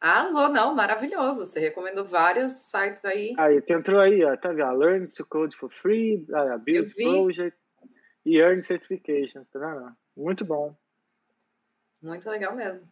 [0.00, 1.46] Arrasou, não, maravilhoso.
[1.46, 3.34] Você recomendou vários sites aí.
[3.36, 4.76] Aí, tu entrou aí, ó, tá vendo?
[4.76, 7.58] Learn to Code for Free, uh, Build Project
[8.24, 9.92] e Earn Certifications, tá vendo?
[10.16, 10.76] Muito bom.
[12.02, 12.82] Muito legal mesmo.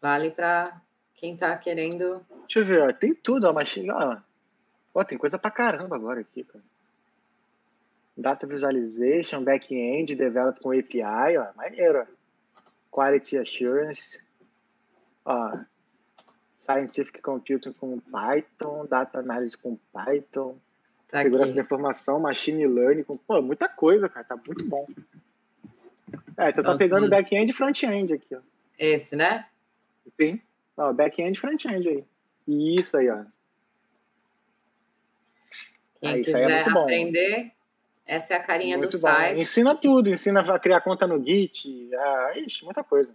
[0.00, 0.80] Vale para
[1.14, 2.24] quem tá querendo.
[2.42, 4.20] Deixa eu ver, ó, tem tudo, ó, mas ó,
[4.94, 6.64] ó, tem coisa pra caramba agora aqui, cara.
[8.16, 12.06] Data Visualization, Back-end, Develop com API, ó, maneiro.
[12.90, 14.22] Quality Assurance,
[15.24, 15.56] ó,
[16.60, 20.58] Scientific Computing com Python, Data Analysis com Python,
[21.08, 21.54] tá Segurança aqui.
[21.54, 23.16] da Informação, Machine Learning com...
[23.16, 24.84] Pô, muita coisa, cara, tá muito bom.
[26.36, 28.40] É, você tá pegando back-end e front-end aqui, ó.
[28.78, 29.46] Esse, né?
[30.20, 30.40] Sim.
[30.94, 32.04] Back-end e front-end aí.
[32.46, 33.24] Isso aí, ó.
[36.00, 37.52] Quem aí, quiser é aprender,
[38.04, 39.08] essa é a carinha muito do bom.
[39.08, 39.40] site.
[39.40, 43.14] Ensina tudo, ensina a criar conta no Git, ah, ixi, muita coisa.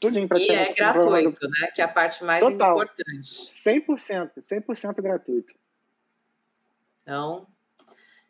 [0.00, 1.68] Tudinho pra e é gratuito, né?
[1.72, 2.72] Que é a parte mais Total.
[2.72, 3.22] importante.
[3.22, 5.54] 100%, 100% gratuito.
[7.02, 7.46] Então,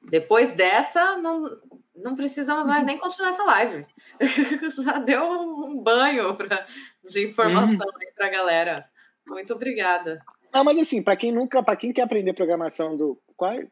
[0.02, 1.58] depois dessa, não,
[1.94, 3.82] não precisamos mais nem continuar essa live.
[4.84, 6.66] Já deu um banho pra,
[7.04, 8.12] de informação uhum.
[8.16, 8.90] para a galera.
[9.26, 10.22] Muito obrigada.
[10.52, 13.68] Não, mas assim, para quem nunca, para quem quer aprender programação do qual é?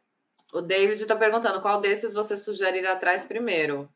[0.53, 3.89] O David está perguntando qual desses você sugere ir atrás primeiro.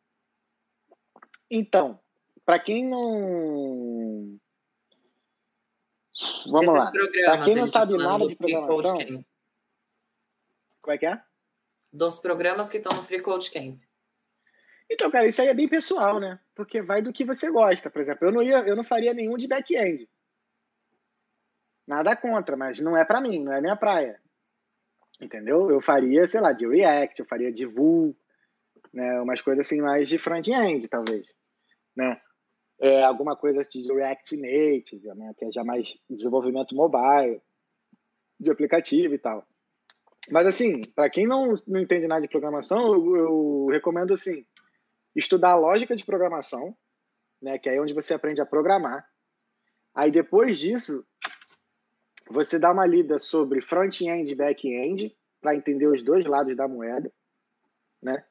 [1.49, 1.99] Então,
[2.45, 4.37] para quem não
[6.49, 6.91] Vamos lá.
[6.91, 9.23] Para quem não sabe nada de programação,
[10.81, 11.21] como é que é?
[11.91, 13.81] Dos programas que estão no Free Code Camp.
[14.89, 16.39] Então, cara, isso aí é bem pessoal, né?
[16.55, 17.89] Porque vai do que você gosta.
[17.89, 20.09] Por exemplo, eu não ia, eu não faria nenhum de back-end.
[21.85, 24.19] Nada contra, mas não é para mim, não é minha praia.
[25.21, 25.69] Entendeu?
[25.69, 28.15] Eu faria, sei lá, de React, eu faria de Vue,
[28.93, 29.19] né?
[29.21, 31.27] Umas coisas assim mais de front-end, talvez,
[31.95, 32.21] né?
[32.79, 35.33] É, alguma coisa de React Native, né?
[35.37, 37.41] Que é já mais desenvolvimento mobile,
[38.39, 39.45] de aplicativo e tal.
[40.29, 44.45] Mas assim, para quem não, não entende nada de programação, eu, eu recomendo assim,
[45.17, 46.77] estudar lógica de programação,
[47.41, 49.07] né, que é onde você aprende a programar.
[49.93, 51.05] Aí depois disso,
[52.29, 57.11] você dá uma lida sobre front-end e back-end para entender os dois lados da moeda,
[58.01, 58.23] né?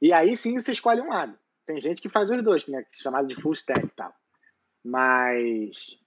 [0.00, 1.38] E aí sim você escolhe um lado.
[1.64, 4.14] Tem gente que faz os dois, né, é chamado de full stack e tal.
[4.84, 5.98] Mas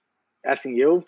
[0.44, 1.04] assim, eu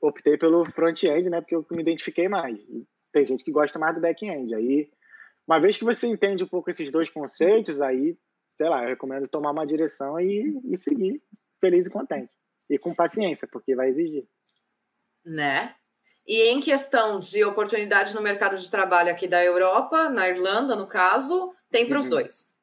[0.00, 2.58] optei pelo front-end, né, porque eu me identifiquei mais.
[2.58, 4.54] E tem gente que gosta mais do back-end.
[4.54, 4.90] Aí,
[5.46, 8.16] uma vez que você entende um pouco esses dois conceitos, aí
[8.56, 11.22] sei lá, eu recomendo tomar uma direção e, e seguir
[11.60, 12.32] feliz e contente.
[12.68, 14.26] E com paciência, porque vai exigir.
[15.24, 15.74] Né?
[16.26, 20.86] E em questão de oportunidade no mercado de trabalho aqui da Europa, na Irlanda, no
[20.86, 22.10] caso, tem para os uhum.
[22.10, 22.58] dois.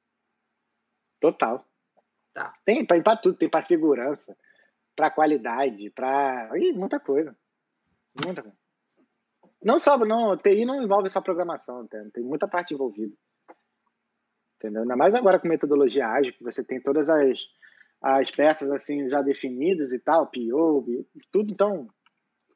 [1.19, 1.65] Total.
[2.33, 2.53] Tá.
[2.65, 4.35] Tem para tudo, tem para segurança,
[4.95, 7.37] para qualidade, para muita coisa.
[8.25, 8.57] Muita coisa.
[9.63, 13.15] Não só, não, TI não envolve só programação, tem, tem muita parte envolvida
[14.63, 14.83] entendeu?
[14.83, 17.39] Ainda mais agora com metodologia ágil, que você tem todas as,
[18.01, 21.87] as peças assim já definidas e tal, PO, tudo, então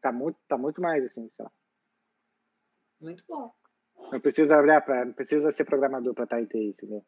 [0.01, 1.51] tá muito, tá muito mais assim, sei lá.
[3.01, 3.53] Muito bom.
[4.11, 7.05] Não precisa olhar para, não precisa ser programador para estar em TI, entendeu?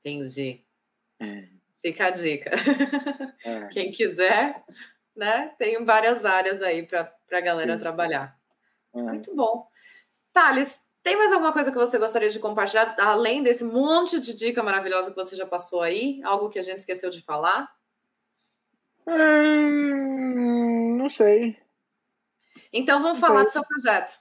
[0.00, 0.64] Entendi.
[1.20, 1.48] É.
[1.84, 2.50] Fica a dica.
[3.44, 3.68] É.
[3.68, 4.64] Quem quiser,
[5.14, 5.48] né?
[5.58, 7.80] Tem várias áreas aí para a galera Sim.
[7.80, 8.40] trabalhar.
[8.94, 9.02] É.
[9.02, 9.68] Muito bom.
[10.32, 14.62] Thales, tem mais alguma coisa que você gostaria de compartilhar, além desse monte de dica
[14.62, 16.20] maravilhosa que você já passou aí?
[16.22, 17.66] Algo que a gente esqueceu de falar?
[19.06, 21.56] Hum, não sei.
[22.70, 23.46] Então vamos não falar sei.
[23.46, 24.18] do seu projeto.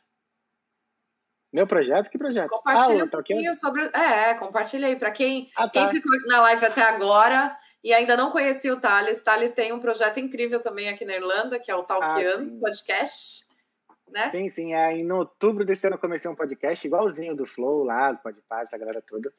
[1.51, 2.09] Meu projeto?
[2.09, 2.49] Que projeto?
[2.49, 3.83] Compartilha ah, um pouquinho sobre.
[3.87, 4.95] É, compartilha aí.
[4.95, 5.71] Para quem, ah, tá.
[5.71, 9.79] quem ficou na live até agora e ainda não conhecia o Thales, Thales tem um
[9.81, 13.46] projeto incrível também aqui na Irlanda, que é o Talkiano ah, Podcast
[14.09, 14.29] né?
[14.29, 14.73] Sim, sim.
[14.73, 18.61] É, em outubro desse ano eu comecei um podcast igualzinho do Flow lá, do Podpah,
[18.61, 19.31] essa galera toda.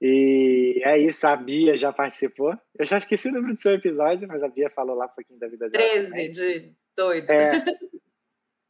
[0.00, 2.54] E é isso, a Bia já participou.
[2.78, 5.38] Eu já esqueci o número do seu episódio, mas a Bia falou lá um pouquinho
[5.38, 5.84] da vida dela.
[5.84, 7.30] 13 de doido.
[7.30, 7.64] É,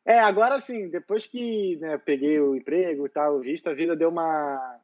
[0.06, 4.10] é agora sim, depois que né, peguei o emprego e tal, visto, a vida deu
[4.10, 4.80] uma.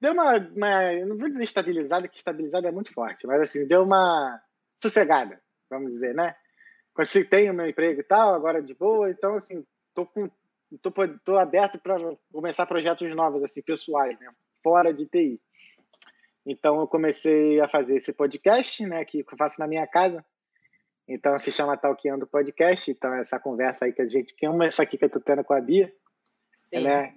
[0.00, 0.92] Deu uma, uma.
[1.06, 4.42] Não vou dizer estabilizada, que estabilizada é muito forte, mas assim, deu uma
[4.82, 6.34] sossegada, vamos dizer, né?
[6.94, 9.64] Consegui, tenho meu emprego e tal, agora de boa, então, assim,
[9.94, 10.30] tô, com,
[10.80, 10.92] tô,
[11.24, 11.96] tô aberto para
[12.32, 14.30] começar projetos novos, assim, pessoais, né,
[14.62, 15.40] fora de TI.
[16.44, 20.24] Então, eu comecei a fazer esse podcast, né, que eu faço na minha casa,
[21.08, 24.82] então, se chama Talkeando Podcast, então, essa conversa aí que a gente, que ama essa
[24.82, 25.92] aqui que eu tô tendo com a Bia,
[26.54, 26.84] Sim.
[26.84, 27.16] né,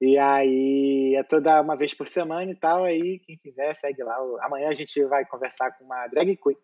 [0.00, 4.14] e aí é toda uma vez por semana e tal, aí quem quiser segue lá.
[4.42, 6.56] Amanhã a gente vai conversar com uma drag queen,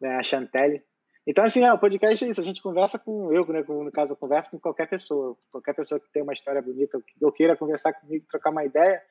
[0.00, 0.82] né, a Chantelle,
[1.30, 2.40] então, assim, é, o podcast é isso.
[2.40, 3.62] A gente conversa com eu, né?
[3.68, 5.36] No caso, eu converso com qualquer pessoa.
[5.52, 9.04] Qualquer pessoa que tem uma história bonita, ou queira conversar comigo, trocar uma ideia,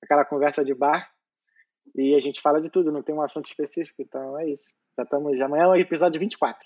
[0.00, 1.12] aquela conversa de bar.
[1.92, 4.00] E a gente fala de tudo, não tem um assunto específico.
[4.00, 4.70] Então, é isso.
[4.96, 5.40] Já estamos.
[5.40, 6.64] Amanhã é o episódio 24.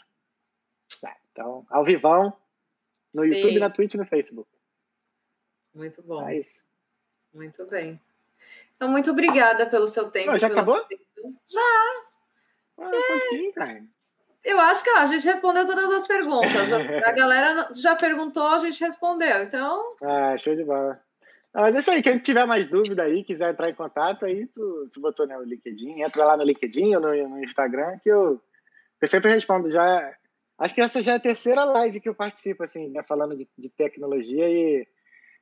[1.00, 2.36] Tá, então, ao vivão,
[3.14, 3.28] no Sim.
[3.30, 4.50] YouTube, na Twitch e no Facebook.
[5.74, 6.28] Muito bom.
[6.28, 6.62] É isso.
[7.32, 7.98] Muito bem.
[8.76, 10.36] Então, muito obrigada pelo seu tempo.
[10.36, 10.86] já acabou?
[11.46, 11.61] Já!
[12.76, 13.14] Ah, é.
[13.14, 13.97] um pouquinho, cara.
[14.45, 16.72] Eu acho que a gente respondeu todas as perguntas.
[16.72, 16.78] A,
[17.09, 19.43] a galera já perguntou, a gente respondeu.
[19.43, 19.95] Então.
[20.03, 21.01] Ah, show de bola.
[21.55, 24.47] Não, mas é isso aí, quem tiver mais dúvida aí, quiser entrar em contato, aí
[24.47, 28.11] tu, tu botou né, o LinkedIn, entra lá no LinkedIn ou no, no Instagram, que
[28.11, 28.41] eu,
[29.01, 29.70] eu sempre respondo.
[29.70, 30.14] Já,
[30.59, 33.47] acho que essa já é a terceira live que eu participo, assim, né, falando de,
[33.57, 34.86] de tecnologia e,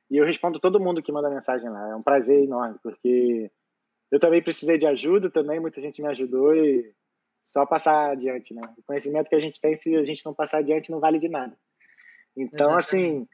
[0.09, 1.89] e eu respondo todo mundo que manda mensagem lá.
[1.89, 3.51] É um prazer enorme, porque
[4.09, 6.89] eu também precisei de ajuda, também muita gente me ajudou e
[7.47, 8.61] só passar adiante, né?
[8.77, 11.29] O conhecimento que a gente tem, se a gente não passar adiante, não vale de
[11.29, 11.57] nada.
[12.35, 12.77] Então, Exatamente.
[12.77, 13.27] assim,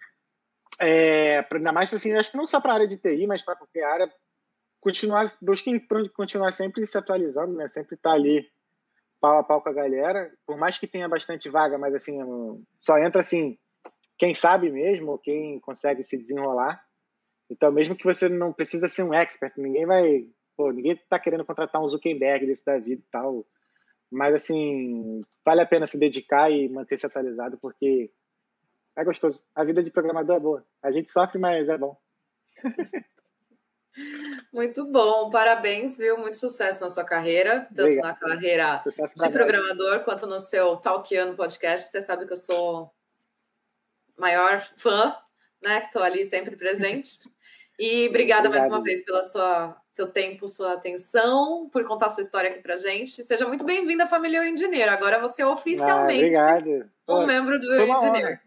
[0.80, 3.56] é, ainda mais assim, acho que não só para a área de TI, mas para
[3.56, 4.14] qualquer área,
[4.80, 5.80] continuar, busquem
[6.16, 7.68] continuar sempre se atualizando, né?
[7.68, 8.48] Sempre estar tá ali
[9.20, 12.20] pau a pau com a galera, por mais que tenha bastante vaga, mas assim,
[12.80, 13.58] só entra assim,
[14.18, 16.84] quem sabe mesmo, quem consegue se desenrolar.
[17.50, 21.46] Então, mesmo que você não precisa ser um expert, ninguém vai, pô, ninguém tá querendo
[21.46, 23.46] contratar um Zuckerberg desse da vida e tal.
[24.14, 28.12] Mas assim, vale a pena se dedicar e manter-se atualizado, porque
[28.96, 29.44] é gostoso.
[29.56, 30.66] A vida de programador é boa.
[30.82, 31.98] A gente sofre, mas é bom.
[34.52, 36.18] Muito bom, parabéns, viu?
[36.18, 38.06] Muito sucesso na sua carreira, tanto Obrigado.
[38.06, 40.04] na carreira sucesso de programador nós.
[40.04, 41.92] quanto no seu Talkiano podcast.
[41.92, 42.92] Você sabe que eu sou
[44.18, 45.16] maior fã,
[45.62, 45.82] né?
[45.82, 47.20] Que estou ali sempre presente.
[47.84, 48.70] E obrigada Obrigado.
[48.70, 52.78] mais uma vez pela sua seu tempo, sua atenção, por contar sua história aqui pra
[52.78, 53.22] gente.
[53.24, 54.88] Seja muito bem-vinda à família Engineer.
[54.88, 58.42] Agora você é oficialmente ah, um membro do Engineer.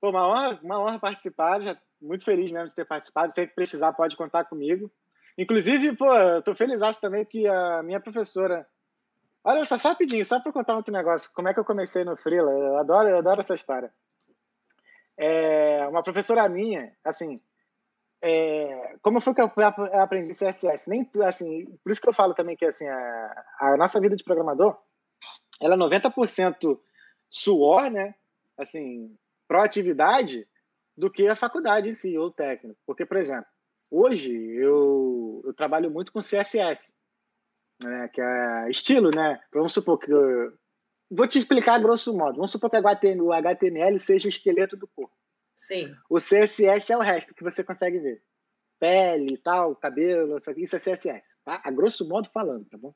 [0.00, 1.60] Foi uma honra, uma honra participar.
[1.60, 3.32] Já muito feliz mesmo de ter participado.
[3.32, 4.90] Se precisar, pode contar comigo.
[5.38, 8.66] Inclusive, pô, eu tô feliz também que a minha professora.
[9.44, 11.30] Olha só, só rapidinho, só para contar outro negócio.
[11.32, 12.50] Como é que eu comecei no Freela?
[12.50, 13.92] Eu adoro, eu adoro essa história.
[15.16, 17.40] É, uma professora minha, assim,
[18.22, 19.50] é, como foi que eu
[19.92, 20.88] aprendi CSS?
[20.88, 24.24] Nem assim, por isso que eu falo também que assim a, a nossa vida de
[24.24, 24.76] programador,
[25.60, 26.78] ela é 90%
[27.30, 28.14] suor, né?
[28.58, 30.46] Assim, proatividade
[30.96, 32.78] do que a faculdade em si, ou técnico.
[32.86, 33.46] Porque, por exemplo,
[33.90, 36.90] hoje eu, eu trabalho muito com CSS,
[37.82, 39.40] né, que é estilo, né?
[39.52, 40.10] Vamos supor que.
[40.10, 40.52] Eu,
[41.10, 42.36] vou te explicar grosso modo.
[42.36, 45.14] Vamos supor que o HTML seja o esqueleto do corpo.
[45.56, 45.94] Sim.
[46.08, 48.22] O CSS é o resto que você consegue ver.
[48.78, 51.34] Pele e tal, cabelo, isso é CSS.
[51.44, 51.62] Tá?
[51.64, 52.94] A grosso modo falando, tá bom?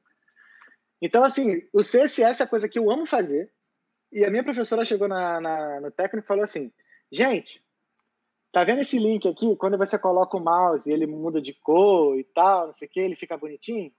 [1.00, 3.50] Então, assim, o CSS é a coisa que eu amo fazer.
[4.12, 6.70] E a minha professora chegou na, na no técnico e falou assim:
[7.10, 7.64] gente,
[8.52, 9.54] Tá vendo esse link aqui?
[9.56, 13.00] Quando você coloca o mouse, ele muda de cor e tal, não sei o que,
[13.00, 13.92] ele fica bonitinho.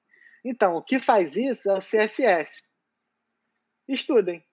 [0.44, 2.64] Então, o que faz isso é o CSS.
[3.88, 4.44] Estudem.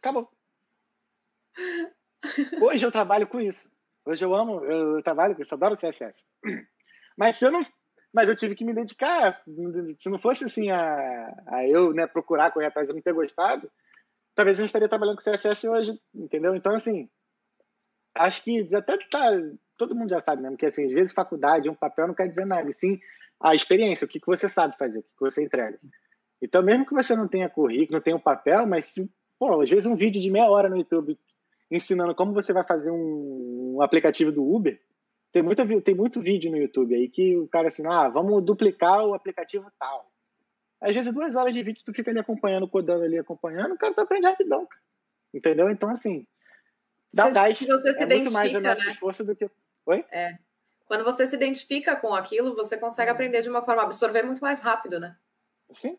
[0.00, 0.28] Acabou.
[2.60, 3.70] Hoje eu trabalho com isso.
[4.04, 6.24] Hoje eu amo, eu trabalho com isso, adoro CSS.
[7.16, 7.64] Mas se eu não,
[8.12, 9.32] mas eu tive que me dedicar.
[9.32, 9.54] Se
[10.06, 13.70] não fosse assim a, a eu né, procurar correr atrás, eu não ter gostado,
[14.34, 16.54] talvez eu não estaria trabalhando com CSS hoje, entendeu?
[16.54, 17.08] Então, assim,
[18.14, 19.30] acho que até tá,
[19.76, 22.46] todo mundo já sabe mesmo que, assim, às vezes faculdade, um papel não quer dizer
[22.46, 22.98] nada, e sim
[23.38, 25.78] a experiência, o que, que você sabe fazer, o que, que você entrega.
[26.42, 29.10] Então, mesmo que você não tenha currículo, não tenha um papel, mas, se,
[29.40, 31.18] pô, às vezes um vídeo de meia hora no YouTube
[31.70, 34.78] ensinando como você vai fazer um, um aplicativo do Uber,
[35.32, 39.04] tem, muita, tem muito vídeo no YouTube aí que o cara assim, ah, vamos duplicar
[39.06, 40.10] o aplicativo tal.
[40.80, 43.94] Às vezes, duas horas de vídeo, tu fica ali acompanhando, codando ali, acompanhando, o cara
[43.94, 44.66] tá aprendendo rapidão.
[45.32, 45.70] Entendeu?
[45.70, 46.26] Então, assim,
[47.12, 47.60] dá você, gás.
[47.60, 48.90] Você se é muito mais o nosso né?
[48.90, 49.48] esforço do que.
[49.86, 50.04] Oi?
[50.10, 50.38] É.
[50.86, 54.58] Quando você se identifica com aquilo, você consegue aprender de uma forma, absorver muito mais
[54.58, 55.16] rápido, né?
[55.70, 55.96] Sim.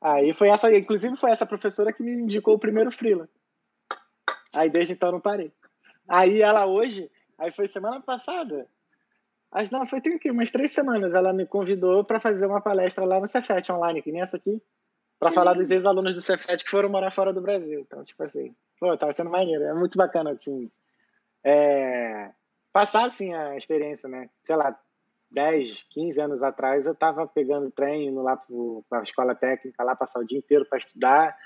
[0.00, 3.28] Aí foi essa, inclusive foi essa professora que me indicou o primeiro freela.
[4.52, 5.52] Aí desde então não parei.
[6.08, 8.66] Aí ela hoje, aí foi semana passada,
[9.52, 11.14] Acho não, foi tem que umas três semanas.
[11.14, 14.62] Ela me convidou para fazer uma palestra lá no Cefet online, que nem essa aqui,
[15.18, 17.80] para falar dos ex-alunos do Cefet que foram morar fora do Brasil.
[17.80, 19.64] Então, tipo assim, pô, tava sendo maneiro.
[19.64, 20.70] É muito bacana, assim,
[21.42, 22.30] é,
[22.72, 24.30] passar, assim, a experiência, né?
[24.44, 24.78] Sei lá,
[25.30, 28.36] 10, 15 anos atrás, eu tava pegando trem, indo lá
[28.88, 31.36] para a escola técnica, lá passar o dia inteiro para estudar.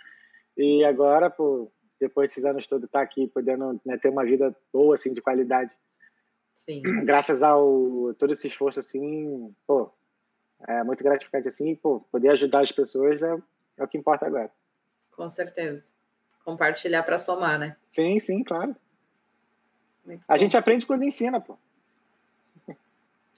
[0.56, 1.70] E agora, pô,
[2.00, 5.76] depois desses anos todos, tá aqui, podendo né, ter uma vida boa, assim, de qualidade
[6.56, 6.82] Sim.
[7.04, 9.90] Graças ao todo esse esforço, assim, pô,
[10.66, 13.36] é muito gratificante, assim, pô, poder ajudar as pessoas é,
[13.76, 14.50] é o que importa agora.
[15.12, 15.92] Com certeza.
[16.44, 17.76] Compartilhar para somar, né?
[17.90, 18.74] Sim, sim, claro.
[20.04, 20.38] Muito a bom.
[20.38, 21.56] gente aprende quando ensina, pô.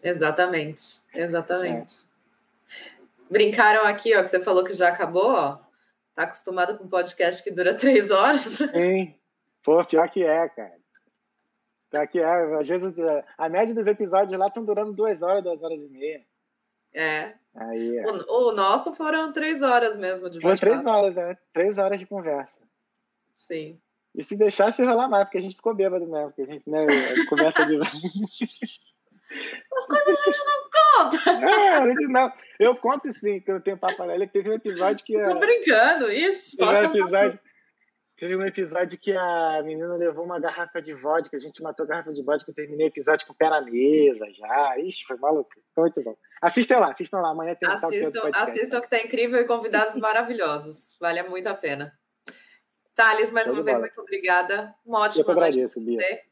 [0.07, 1.94] Exatamente, exatamente.
[1.94, 3.26] É.
[3.28, 5.59] Brincaram aqui, ó, que você falou que já acabou, ó.
[6.14, 8.42] Tá acostumado com podcast que dura três horas?
[8.42, 9.14] Sim.
[9.64, 10.76] Pô, pior que é, cara.
[11.90, 15.42] Tá que é, às vezes é, a média dos episódios lá estão durando duas horas,
[15.42, 16.24] duas horas e meia.
[16.94, 17.34] É.
[17.57, 18.07] Aí, é.
[18.07, 21.36] O, o, nosso foram três horas mesmo de Foi três horas, é.
[21.52, 22.62] Três horas de conversa.
[23.34, 23.80] Sim.
[24.14, 26.80] E se deixasse rolar mais, porque a gente ficou bêbado mesmo, porque a gente né,
[27.28, 27.76] conversa de.
[29.30, 31.32] Essas coisas a gente não conta.
[31.40, 32.32] Não, a gente não.
[32.58, 35.20] Eu conto sim, que eu tenho papo ele teve um episódio que.
[35.20, 36.56] Tô brincando, isso.
[36.56, 37.40] Teve um episódio.
[38.18, 41.88] Teve um episódio que a menina levou uma garrafa de vodka, a gente matou a
[41.88, 44.78] garrafa de vodka, terminei o episódio com o pé na mesa já.
[44.78, 45.50] Ixi, foi maluco.
[45.74, 46.16] Foi muito bom.
[46.40, 47.30] Assistam lá, assistam lá.
[47.30, 50.96] Amanhã tem um Assistam, assistam que tá incrível e convidados maravilhosos.
[50.98, 51.92] Vale muito a pena.
[52.94, 54.74] Thales, mais uma vez, muito obrigada.
[54.86, 56.22] Uma ótima Eu noite agradeço, você.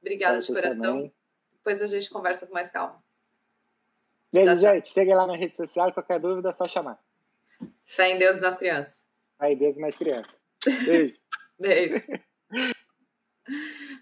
[0.00, 0.96] Obrigada de coração.
[0.96, 1.17] Também.
[1.68, 3.04] Depois a gente conversa com mais calma.
[4.32, 4.88] Beijo, tchau, gente.
[4.88, 5.92] Segue lá na rede social.
[5.92, 6.98] Qualquer dúvida é só chamar.
[7.84, 9.04] Fé em Deus e nas crianças.
[9.38, 10.38] Fé em Deus e nas crianças.
[10.64, 11.18] Beijo.
[11.60, 12.06] Beijo.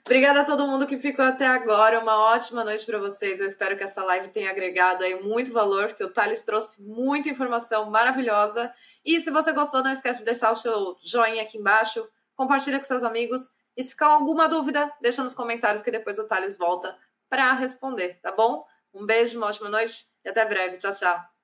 [0.04, 1.98] Obrigada a todo mundo que ficou até agora.
[1.98, 3.40] Uma ótima noite para vocês.
[3.40, 7.28] Eu espero que essa live tenha agregado aí muito valor, porque o Thales trouxe muita
[7.28, 8.72] informação maravilhosa.
[9.04, 12.84] E se você gostou, não esquece de deixar o seu joinha aqui embaixo, compartilha com
[12.84, 13.50] seus amigos.
[13.76, 16.96] E se ficar alguma dúvida, deixa nos comentários que depois o Thales volta
[17.28, 18.64] para responder, tá bom?
[18.94, 20.78] Um beijo, uma ótima noite e até breve.
[20.78, 21.35] Tchau, tchau.